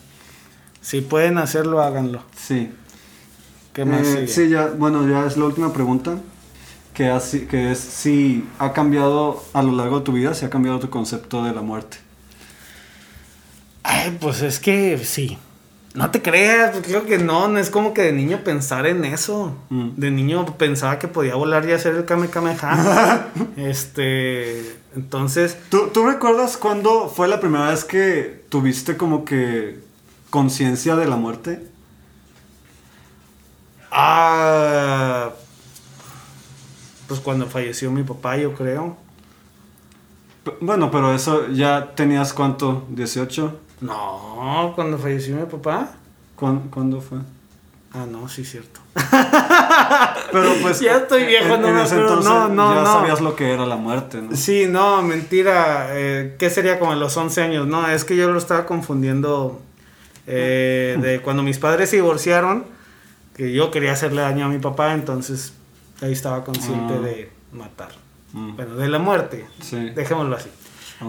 [0.80, 2.22] Si pueden hacerlo, háganlo.
[2.36, 2.72] Sí.
[3.72, 6.14] ¿Qué más Eh, sí, ya, bueno, ya es la última pregunta.
[6.96, 10.50] Que, así, que es si ha cambiado a lo largo de tu vida, si ha
[10.50, 11.98] cambiado tu concepto de la muerte.
[13.82, 15.36] Ay, pues es que sí.
[15.94, 19.04] No te creas, pues creo que no, no es como que de niño pensar en
[19.04, 19.54] eso.
[19.68, 19.90] Mm.
[19.96, 23.28] De niño pensaba que podía volar y hacer el Kame Kameha.
[23.56, 29.80] este, entonces, ¿Tú, ¿Tú recuerdas cuándo fue la primera vez que tuviste como que
[30.30, 31.60] conciencia de la muerte?
[33.90, 35.30] ah,
[37.08, 38.96] pues cuando falleció mi papá, yo creo.
[40.60, 43.60] Bueno, pero eso ya tenías cuánto, 18.
[43.80, 45.90] No, cuando falleció mi papá.
[46.36, 47.18] ¿Cuán- ¿Cuándo fue?
[47.92, 48.80] Ah, no, sí, cierto.
[50.32, 52.02] Pero pues Ya estoy viejo, en, no en me acuerdo.
[52.02, 52.86] entonces No, no, ya no.
[52.86, 54.36] sabías lo que era la muerte, ¿no?
[54.36, 55.88] Sí, no, mentira.
[55.92, 57.66] Eh, ¿Qué sería como los 11 años?
[57.66, 59.60] No, es que yo lo estaba confundiendo
[60.26, 62.64] eh, de cuando mis padres se divorciaron,
[63.34, 65.54] que yo quería hacerle daño a mi papá, entonces
[66.02, 67.00] ahí estaba consciente Ah.
[67.00, 67.88] de matar.
[68.32, 69.46] Mm, Bueno, de la muerte.
[69.60, 69.90] Sí.
[69.90, 70.48] Dejémoslo así.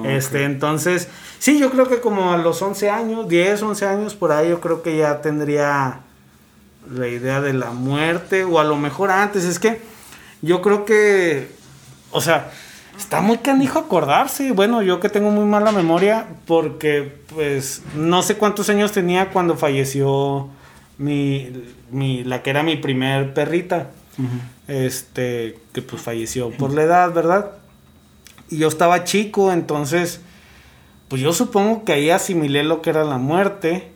[0.05, 1.07] Este, entonces,
[1.39, 4.59] sí, yo creo que como a los 11 años, 10, 11 años, por ahí yo
[4.59, 6.01] creo que ya tendría
[6.91, 9.81] la idea de la muerte, o a lo mejor antes, es que
[10.41, 11.49] yo creo que,
[12.11, 12.51] o sea,
[12.97, 18.35] está muy canijo acordarse, bueno, yo que tengo muy mala memoria, porque pues no sé
[18.35, 20.49] cuántos años tenía cuando falleció
[20.97, 23.91] mi, mi la que era mi primer perrita,
[24.68, 27.51] Este, que pues falleció por la edad, ¿verdad?
[28.49, 30.22] Y yo estaba chico, entonces,
[31.07, 33.91] pues yo supongo que ahí asimilé lo que era la muerte,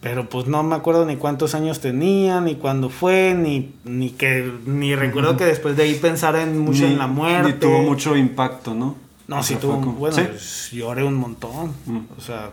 [0.00, 4.50] pero pues no me acuerdo ni cuántos años tenía, ni cuándo fue, ni, ni que,
[4.66, 7.52] ni recuerdo que después de ahí pensara en mucho Ni- en la muerte.
[7.52, 8.96] Ni tuvo mucho impacto, ¿no?
[9.26, 10.22] No, O sí tuvo, como- bueno, ¿Sí?
[10.28, 11.72] pues, lloré un montón.
[11.86, 11.98] Mm.
[12.18, 12.50] O sea,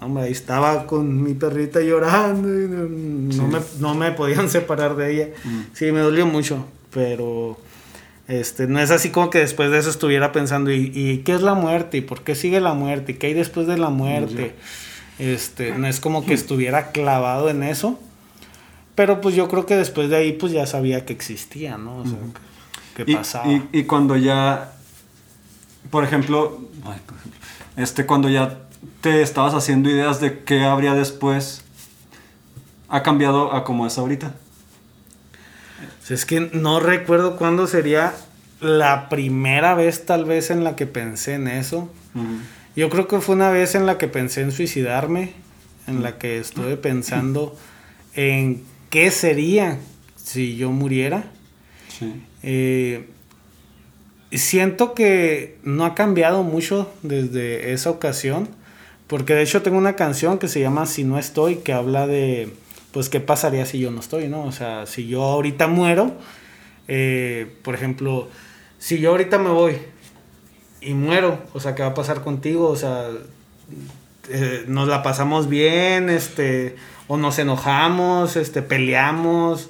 [0.00, 3.40] hombre, ahí estaba con mi perrita llorando y no, no Sí.
[3.40, 5.28] me, no me podían separar de ella.
[5.44, 5.60] Mm.
[5.72, 7.58] Sí, me dolió mucho, pero
[8.28, 11.42] este, no es así como que después de eso estuviera pensando, ¿y, y qué es
[11.42, 11.98] la muerte?
[11.98, 13.12] ¿Y por qué sigue la muerte?
[13.12, 14.54] ¿Y qué hay después de la muerte?
[15.18, 17.98] Este, no es como que estuviera clavado en eso.
[18.94, 21.98] Pero pues yo creo que después de ahí pues ya sabía que existía, ¿no?
[21.98, 22.18] O sea,
[22.96, 23.52] que, que Y- pasaba.
[23.52, 24.72] Y, y cuando ya,
[25.90, 26.60] por ejemplo,
[27.76, 28.60] este, cuando ya
[29.04, 31.62] te estabas haciendo ideas de qué habría después,
[32.88, 34.34] ¿ha cambiado a como es ahorita?
[36.08, 38.14] Es que no recuerdo cuándo sería
[38.62, 41.92] la primera vez tal vez en la que pensé en eso.
[42.76, 45.34] Yo creo que fue una vez en la que pensé en suicidarme,
[45.86, 47.54] en la que estuve pensando
[48.14, 49.80] en qué sería
[50.16, 51.24] si yo muriera.
[51.90, 52.24] Sí.
[52.42, 53.06] Eh,
[54.32, 58.48] siento que no ha cambiado mucho desde esa ocasión,
[59.06, 62.52] porque de hecho tengo una canción que se llama Si no estoy, que habla de,
[62.92, 64.44] pues, qué pasaría si yo no estoy, ¿no?
[64.44, 66.12] O sea, si yo ahorita muero,
[66.88, 68.28] eh, por ejemplo,
[68.78, 69.76] si yo ahorita me voy
[70.80, 72.68] y muero, o sea, ¿qué va a pasar contigo?
[72.68, 73.08] O sea,
[74.30, 76.76] eh, nos la pasamos bien, este,
[77.06, 79.68] o nos enojamos, este, peleamos,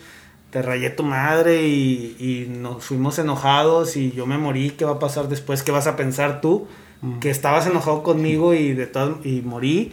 [0.51, 4.93] te rayé tu madre y, y nos fuimos enojados y yo me morí, ¿qué va
[4.93, 5.65] a pasar después?
[5.65, 6.69] ¿Qué vas a pensar tú?
[7.05, 7.19] Mm.
[7.19, 8.91] Que estabas enojado conmigo y de
[9.25, 9.93] y morí.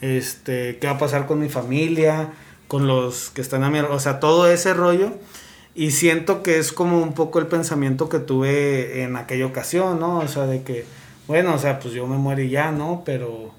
[0.00, 2.32] Este, ¿qué va a pasar con mi familia?
[2.66, 5.12] Con los que están a mi, o sea, todo ese rollo.
[5.76, 10.18] Y siento que es como un poco el pensamiento que tuve en aquella ocasión, ¿no?
[10.18, 10.84] O sea, de que,
[11.28, 13.02] bueno, o sea, pues yo me muero y ya, ¿no?
[13.04, 13.52] Pero,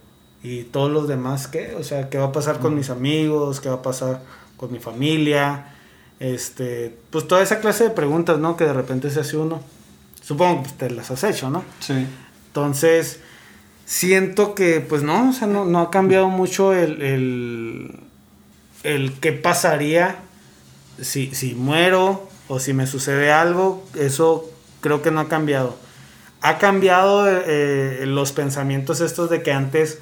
[0.43, 1.76] ¿y todos los demás qué?
[1.76, 3.62] O sea, ¿qué va a pasar con mis amigos?
[3.62, 4.22] ¿Qué va a pasar
[4.58, 5.74] con mi familia?
[6.20, 8.58] Este, pues toda esa clase de preguntas, ¿no?
[8.58, 9.62] Que de repente se hace uno.
[10.22, 11.64] Supongo que te las has hecho, ¿no?
[11.80, 12.06] Sí.
[12.50, 13.20] Entonces,
[13.86, 18.00] siento que, pues no, o sea, no, no ha cambiado mucho el, el,
[18.84, 20.18] el qué pasaría
[21.00, 23.88] si, si muero o si me sucede algo.
[23.93, 24.50] Eso
[24.82, 25.78] creo que no ha cambiado.
[26.41, 30.00] Ha cambiado eh, los pensamientos estos de que antes,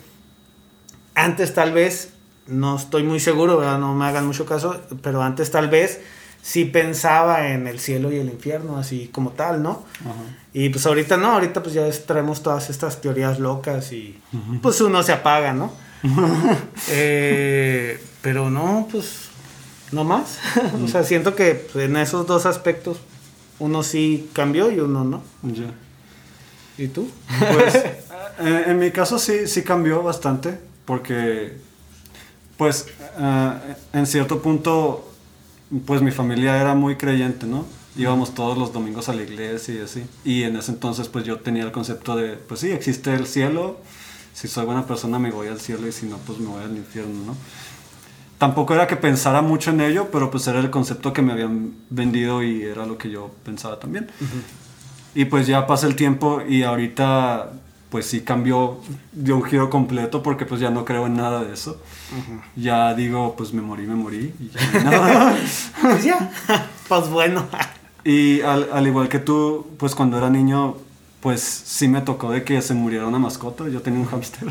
[1.16, 2.14] antes tal vez,
[2.48, 3.78] no estoy muy seguro, ¿verdad?
[3.78, 6.00] no me hagan mucho caso, pero antes tal vez
[6.48, 9.84] sí pensaba en el cielo y el infierno, así como tal, ¿no?
[10.00, 10.14] Ajá.
[10.54, 14.18] Y pues ahorita no, ahorita pues ya traemos todas estas teorías locas y
[14.62, 15.74] pues uno se apaga, ¿no?
[16.90, 19.28] Eh, pero no, pues
[19.92, 20.40] no más.
[20.84, 22.98] o sea, siento que pues, en esos dos aspectos
[23.60, 25.24] uno sí cambió y uno no.
[25.44, 25.74] Ya.
[26.78, 27.10] ¿Y tú?
[27.54, 27.76] Pues
[28.40, 31.58] eh, en mi caso sí, sí cambió bastante porque
[32.56, 32.88] pues
[33.20, 33.54] eh,
[33.92, 35.07] en cierto punto
[35.86, 37.66] pues mi familia era muy creyente, ¿no?
[37.96, 40.06] Íbamos todos los domingos a la iglesia y así.
[40.24, 43.80] Y en ese entonces pues yo tenía el concepto de pues sí, existe el cielo.
[44.34, 46.76] Si soy buena persona me voy al cielo y si no pues me voy al
[46.78, 47.36] infierno, ¿no?
[48.38, 51.74] Tampoco era que pensara mucho en ello, pero pues era el concepto que me habían
[51.90, 54.10] vendido y era lo que yo pensaba también.
[55.16, 57.52] Y pues ya pasa el tiempo y ahorita
[57.98, 58.78] pues sí cambió
[59.12, 61.82] de un giro completo porque pues ya no creo en nada de eso.
[62.56, 64.36] Ya digo, pues me morí, me morí.
[64.40, 65.36] Y, ya no nada.
[65.82, 66.30] Pues ya.
[66.88, 67.44] pues bueno.
[68.04, 70.76] Y al, al igual que tú, pues cuando era niño,
[71.22, 74.48] pues sí me tocó de que se muriera una mascota, yo tenía un hámster.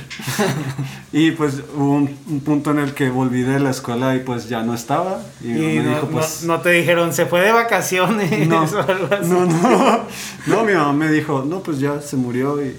[1.12, 4.48] y pues hubo un, un punto en el que volví de la escuela y pues
[4.48, 5.20] ya no estaba.
[5.40, 6.42] Y, Y mamá me no, dijo, pues...
[6.42, 9.30] no- no te dijeron, se fue de vacaciones No, o algo así.
[9.30, 10.00] no, no,
[10.48, 12.76] no, mi mamá me dijo, no, pues ya se murió y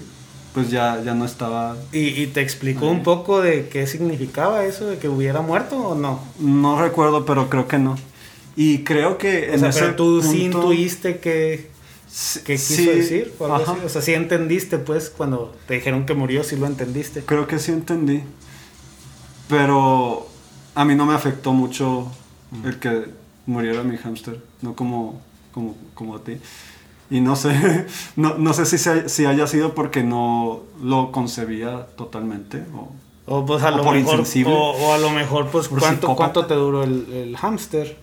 [0.54, 4.86] pues ya, ya no estaba, ¿Y, y te explicó un poco de qué significaba eso,
[4.86, 6.20] de que hubiera muerto o no?
[6.40, 7.96] no recuerdo, pero creo que no.
[8.56, 11.70] Y creo que O en sea, ese pero tú sí intuiste que,
[12.44, 13.80] qué quiso sí, decir o algo así.
[13.84, 17.22] O sea, sí entendiste, pues, cuando te dijeron que murió, sí lo entendiste.
[17.22, 18.22] Creo que sí entendí.
[19.48, 20.26] Pero
[20.74, 22.10] a mí no me afectó mucho
[22.64, 23.04] el que
[23.46, 25.20] muriera mi hámster, no como,
[25.52, 26.38] como, como a ti.
[27.10, 27.86] Y no sé,
[28.16, 32.64] no, no sé si, se- si haya sido porque no lo concebía totalmente.
[32.74, 32.92] O,
[33.40, 34.52] O pues a O lo por mejor, insensible.
[34.54, 36.16] o, o a lo mejor, pues, Por ¿cuánto, psicópata.
[36.16, 37.96] ¿cuánto te duró el, el hámster?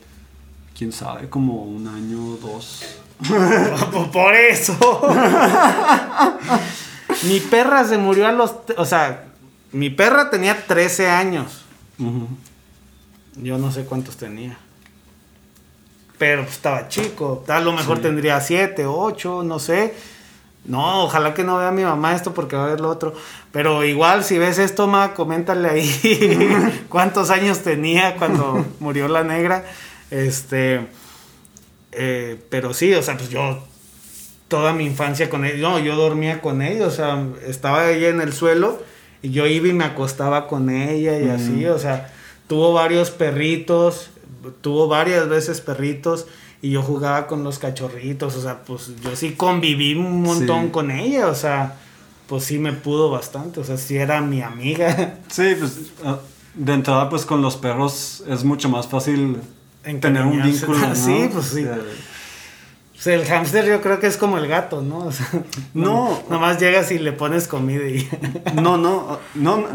[0.78, 2.84] quién sabe, como un año dos.
[3.92, 4.76] Por- Por eso.
[7.24, 8.54] mi perra se murió a los...
[8.78, 9.26] O sea,
[9.72, 11.62] mi perra tenía 13 años.
[13.38, 14.58] Yo no sé cuántos tenía.
[16.18, 17.44] Pero pues, estaba chico.
[17.48, 18.04] A lo mejor Sí.
[18.04, 19.94] tendría 7, 8, no sé.
[20.66, 23.14] No, ojalá que no vea a mi mamá esto porque va a ver lo otro.
[23.52, 29.64] Pero igual, si ves esto, ma, coméntale ahí cuántos años tenía cuando murió la negra.
[30.10, 30.88] Este.
[31.92, 33.64] eh, pero sí, o sea, pues yo.
[34.48, 35.60] Toda mi infancia con ellos.
[35.60, 36.94] No, yo dormía con ellos.
[36.94, 38.80] O sea, estaba ella en el suelo
[39.24, 41.66] y yo iba y me acostaba con ella y así.
[41.66, 42.14] O sea,
[42.48, 44.12] tuvo varios perritos.
[44.52, 46.26] Tuvo varias veces perritos.
[46.62, 48.36] Y yo jugaba con los cachorritos.
[48.36, 50.70] O sea, pues yo sí conviví un montón Sí.
[50.72, 51.28] con ella.
[51.28, 51.76] O sea,
[52.28, 53.60] pues sí me pudo bastante.
[53.60, 55.20] O sea, sí era mi amiga.
[55.30, 56.18] Sí, pues ah,
[56.56, 59.38] de entrada pues con los perros es mucho más fácil
[60.00, 60.96] tener un vínculo, ¿no?
[60.96, 61.62] Sí, pues sí.
[61.62, 61.70] Eh,
[62.98, 65.00] O sea, el hámster yo creo que es como el gato, ¿no?
[65.06, 65.28] O sea,
[65.74, 66.24] No.
[66.30, 68.10] Nomás llegas y le pones comida y...
[68.56, 69.68] No, no, no, no,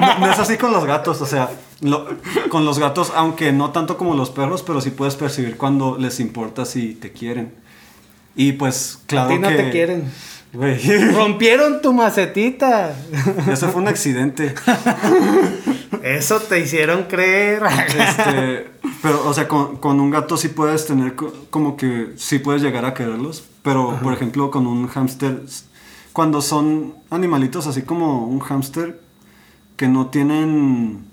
[0.00, 1.50] no, no es así con los gatos, o sea,
[1.80, 2.06] lo-
[2.48, 6.20] con los gatos, aunque no tanto como los perros, pero sí puedes percibir cuando les
[6.20, 7.52] importa si te quieren.
[8.36, 9.54] Y pues, claro a ti no que...
[9.56, 10.04] te quieren.
[11.14, 12.96] Rompieron tu macetita.
[13.50, 14.54] ese fue un accidente.
[16.02, 17.62] Eso te hicieron creer.
[17.88, 18.66] Este,
[19.02, 22.62] pero, o sea, con, con un gato sí puedes tener co- como que sí puedes
[22.62, 23.44] llegar a quererlos.
[23.62, 25.42] Pero, por ejemplo, con un hámster,
[26.12, 29.00] cuando son animalitos así como un hámster
[29.76, 31.04] que no tienen.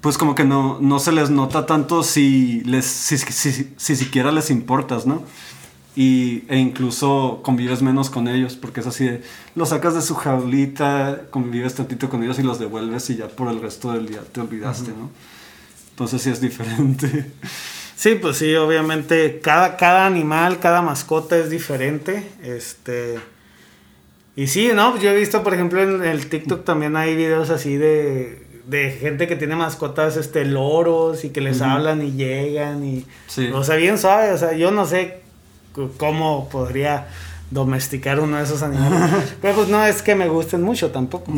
[0.00, 3.96] Pues como que no, no se les nota tanto si les si, si, si- si
[3.96, 5.24] siquiera les importas, ¿no?
[5.96, 9.22] Y, e incluso convives menos con ellos, porque es así de,
[9.56, 13.48] los sacas de su jaulita, convives tantito con ellos y los devuelves y ya por
[13.48, 15.10] el resto del día te olvidaste, ¿no?
[15.90, 17.32] Entonces sí es diferente.
[17.96, 22.30] Sí, pues sí, obviamente cada, cada animal, cada mascota es diferente.
[22.44, 23.18] Este.
[24.36, 24.96] Y sí, ¿no?
[25.00, 29.26] Yo he visto, por ejemplo, en el TikTok también hay videos así de, de gente
[29.26, 33.06] que tiene mascotas, este, loros y que les hablan y llegan y...
[33.26, 33.50] Sí.
[33.52, 35.20] O sea, bien suave, o sea, yo no sé
[35.96, 37.08] cómo podría
[37.50, 39.34] domesticar uno de esos animales.
[39.42, 41.32] Pero pues no es que me gusten mucho tampoco.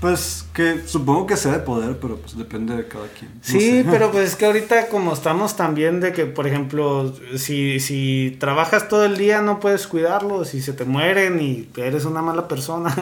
[0.00, 3.30] Pues que supongo que sea de poder, pero pues depende de cada quien.
[3.34, 3.86] No Sí, sé.
[3.90, 8.88] pero pues es que ahorita como estamos también de que, por ejemplo, si, si trabajas
[8.88, 12.92] todo el día no puedes cuidarlos, si se te mueren y eres una mala persona.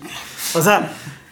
[0.54, 0.90] o sea,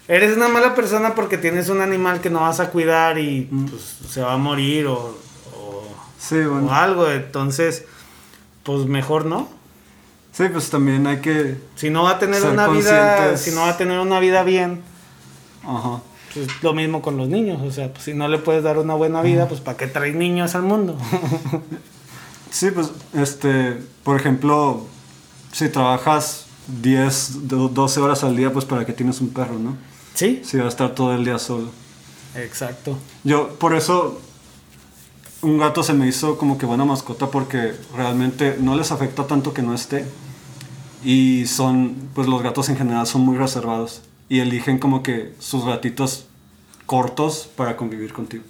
[0.09, 3.99] eres una mala persona porque tienes un animal que no vas a cuidar y pues,
[4.11, 4.95] se va a morir o,
[5.57, 5.83] o,
[6.19, 6.73] Sí, o bueno.
[6.75, 7.09] algo.
[7.11, 7.85] Entonces,
[8.63, 9.49] pues mejor no.
[10.33, 11.57] Sí, pues también hay que...
[11.77, 14.81] Si no va a tener una vida, si no va a tener una vida bien,
[15.63, 16.01] Ajá.
[16.35, 17.63] pues lo mismo con los niños.
[17.63, 20.15] O sea, pues si no le puedes dar una buena vida, pues ¿para qué traes
[20.17, 20.99] niños al mundo?
[22.51, 24.87] Sí, pues, este, por ejemplo,
[25.51, 29.77] si trabajas 10, do- 12 horas al día, pues para qué tienes un perro, ¿no?
[30.15, 31.71] Sí, Si va a estar todo el día solo.
[32.37, 32.97] exacto.
[33.25, 34.21] Yo, por eso,
[35.43, 39.53] un gato se me hizo como que buena mascota porque realmente no les afecta tanto
[39.53, 40.05] que no esté.
[41.05, 44.03] Y son, pues los gatos en general son muy reservados.
[44.29, 46.27] Y eligen como que sus ratitos
[46.87, 48.43] cortos para convivir contigo.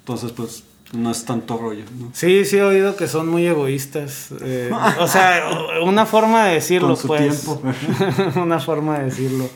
[0.00, 0.62] Entonces, pues,
[0.92, 2.10] no es tanto rollo, ¿no?
[2.12, 4.28] Sí, sí he oído que son muy egoístas.
[4.40, 4.70] eh,
[5.00, 5.48] o sea,
[5.82, 7.42] una forma de decirlo, Con su pues.
[7.42, 7.60] tiempo.
[8.40, 9.48] una forma de decirlo.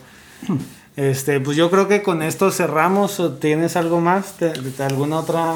[0.99, 3.21] Este, pues yo creo que con esto cerramos.
[3.21, 4.37] ¿O ¿Tienes algo más?
[4.41, 5.55] ¿De, de alguna otra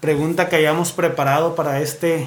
[0.00, 2.26] pregunta que hayamos preparado para este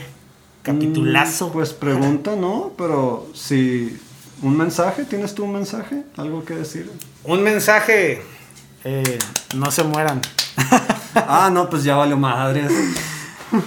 [0.64, 1.50] capitulazo?
[1.50, 2.72] Mm, Pues pregunta, ¿no?
[2.78, 4.00] Pero si...
[4.42, 5.04] ¿Un mensaje?
[5.04, 6.04] ¿Tienes tú un mensaje?
[6.16, 6.90] ¿Algo que decir?
[7.26, 8.22] Un mensaje.
[8.86, 9.20] eh,
[9.56, 10.22] no se mueran.
[11.16, 12.72] ah, no, pues ya valió madres.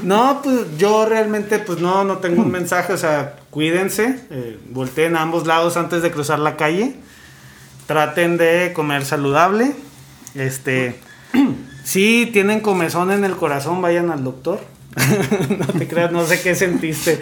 [0.03, 5.16] No, pues yo realmente pues no, no tengo un mensaje, o sea, cuídense, eh, volteen
[5.16, 6.97] a ambos lados antes de cruzar la calle,
[7.91, 9.74] traten de comer saludable,
[10.36, 10.95] este,
[11.82, 14.61] si tienen comezón en el corazón, vayan al doctor.
[15.59, 17.20] no te creas, no sé qué sentiste.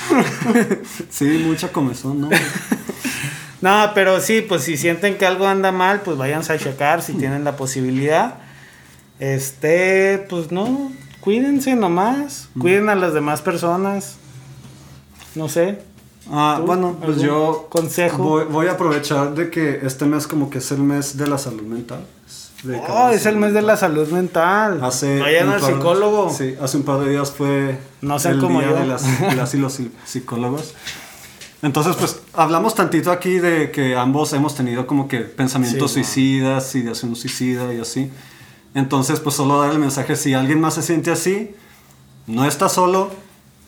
[1.10, 2.30] sí, mucha comezón, ¿no?
[3.60, 7.12] no, pero sí, pues si sienten que algo anda mal, pues váyanse a checar si
[7.12, 8.36] tienen la posibilidad.
[9.18, 14.16] Este, pues no, cuídense nomás, cuiden a las demás personas.
[15.34, 15.80] No sé.
[16.30, 18.44] Ah, bueno, pues yo consejo.
[18.46, 21.62] Voy, a aprovechar de que este mes como que es el mes de la salud
[21.62, 22.04] mental.
[22.88, 24.82] Oh, es el mes de la salud mental.
[24.82, 26.30] Hace Vayan al psicólogo.
[26.30, 30.74] Sí, hace un par de días fue no el día de las, y los psicólogos.
[31.62, 37.14] Entonces, pues hablamos tantito aquí de que ambos hemos tenido como que pensamientos suicidas, ideación
[37.16, 38.10] suicida y así.
[38.74, 41.54] Entonces, pues solo dar el mensaje, si alguien más se siente así,
[42.26, 43.10] no está solo.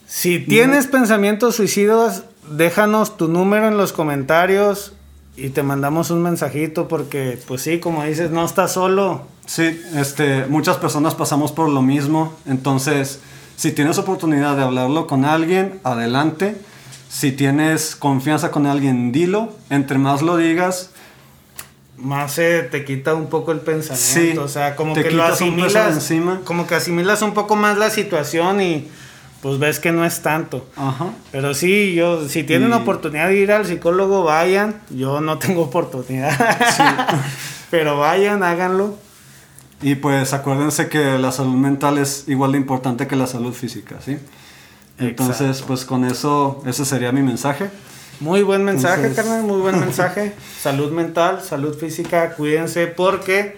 [0.06, 4.92] Si tienes pensamientos suicidas, déjanos tu número en los comentarios
[5.36, 9.22] y te mandamos un mensajito porque, pues sí, como dices, no estás solo.
[9.46, 13.20] Sí, este, muchas personas pasamos por lo mismo, entonces,
[13.56, 16.56] si tienes oportunidad de hablarlo con alguien, adelante.
[17.08, 19.52] Si tienes confianza con alguien, dilo.
[19.70, 20.90] Entre más lo digas,
[21.96, 24.44] más se te quita un poco el pensamiento.
[24.44, 25.94] o sea, como que lo asimilas.
[25.94, 26.40] Encima.
[26.44, 28.88] Como que asimilas un poco más la situación y
[29.42, 30.66] pues ves que no es tanto.
[30.76, 31.10] Ajá.
[31.30, 34.80] Pero sí, yo, si tienen oportunidad de ir al psicólogo, vayan.
[34.90, 36.36] Yo no tengo oportunidad.
[36.76, 36.82] Sí.
[37.70, 38.96] Pero vayan, háganlo.
[39.80, 43.96] Y pues acuérdense que la salud mental es igual de importante que la salud física,
[44.04, 44.18] ¿sí?
[44.98, 47.70] Entonces, pues con eso, ese sería mi mensaje.
[48.18, 50.34] Muy buen mensaje, carnal, muy buen mensaje.
[50.60, 53.56] salud mental, salud física, cuídense porque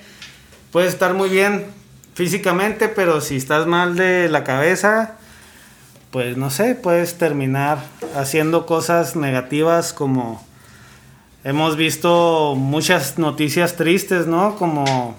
[0.71, 1.65] puedes estar muy bien
[2.13, 5.17] físicamente, pero si estás mal de la cabeza,
[6.11, 7.79] pues no sé, puedes terminar
[8.17, 10.45] haciendo cosas negativas como
[11.45, 14.57] hemos visto muchas noticias tristes, ¿no?
[14.57, 15.15] Como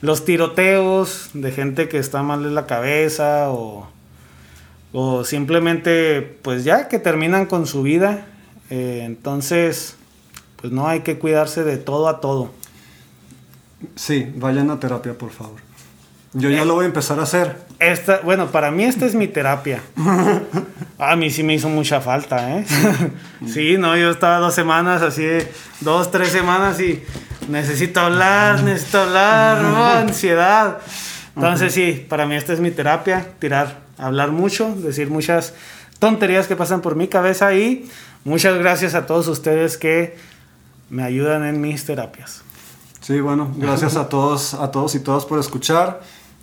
[0.00, 3.88] los tiroteos de gente que está mal de la cabeza o,
[4.92, 8.26] o simplemente pues ya que terminan con su vida
[8.70, 9.96] eh, entonces,
[10.60, 12.50] pues no hay que cuidarse de todo a todo.
[13.94, 15.67] Sí, vayan a terapia, por favor.
[16.34, 17.56] Yo ya lo voy a empezar a hacer.
[17.78, 19.80] Esta, bueno, para mí esta es mi terapia.
[20.98, 22.66] A mí sí me hizo mucha falta, ¿eh?
[23.46, 25.24] Sí, no, yo estaba dos semanas, así,
[25.80, 27.04] dos, tres semanas y
[27.48, 29.64] necesito hablar, necesito hablar,
[29.98, 30.78] ansiedad.
[31.36, 35.54] Entonces sí, para mí esta es mi terapia, tirar, hablar mucho, decir muchas
[36.00, 37.88] tonterías que pasan por mi cabeza y
[38.24, 40.16] muchas gracias a todos ustedes que
[40.90, 42.42] me ayudan en mis terapias.
[43.00, 46.00] Sí, bueno, gracias a todos, a todos y todas por escuchar.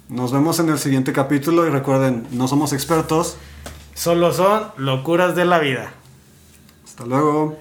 [0.10, 3.38] Nos vemos en el siguiente capítulo y recuerden, no somos expertos.
[3.96, 5.94] Solo son locuras de la vida.
[6.84, 7.58] Hasta luego.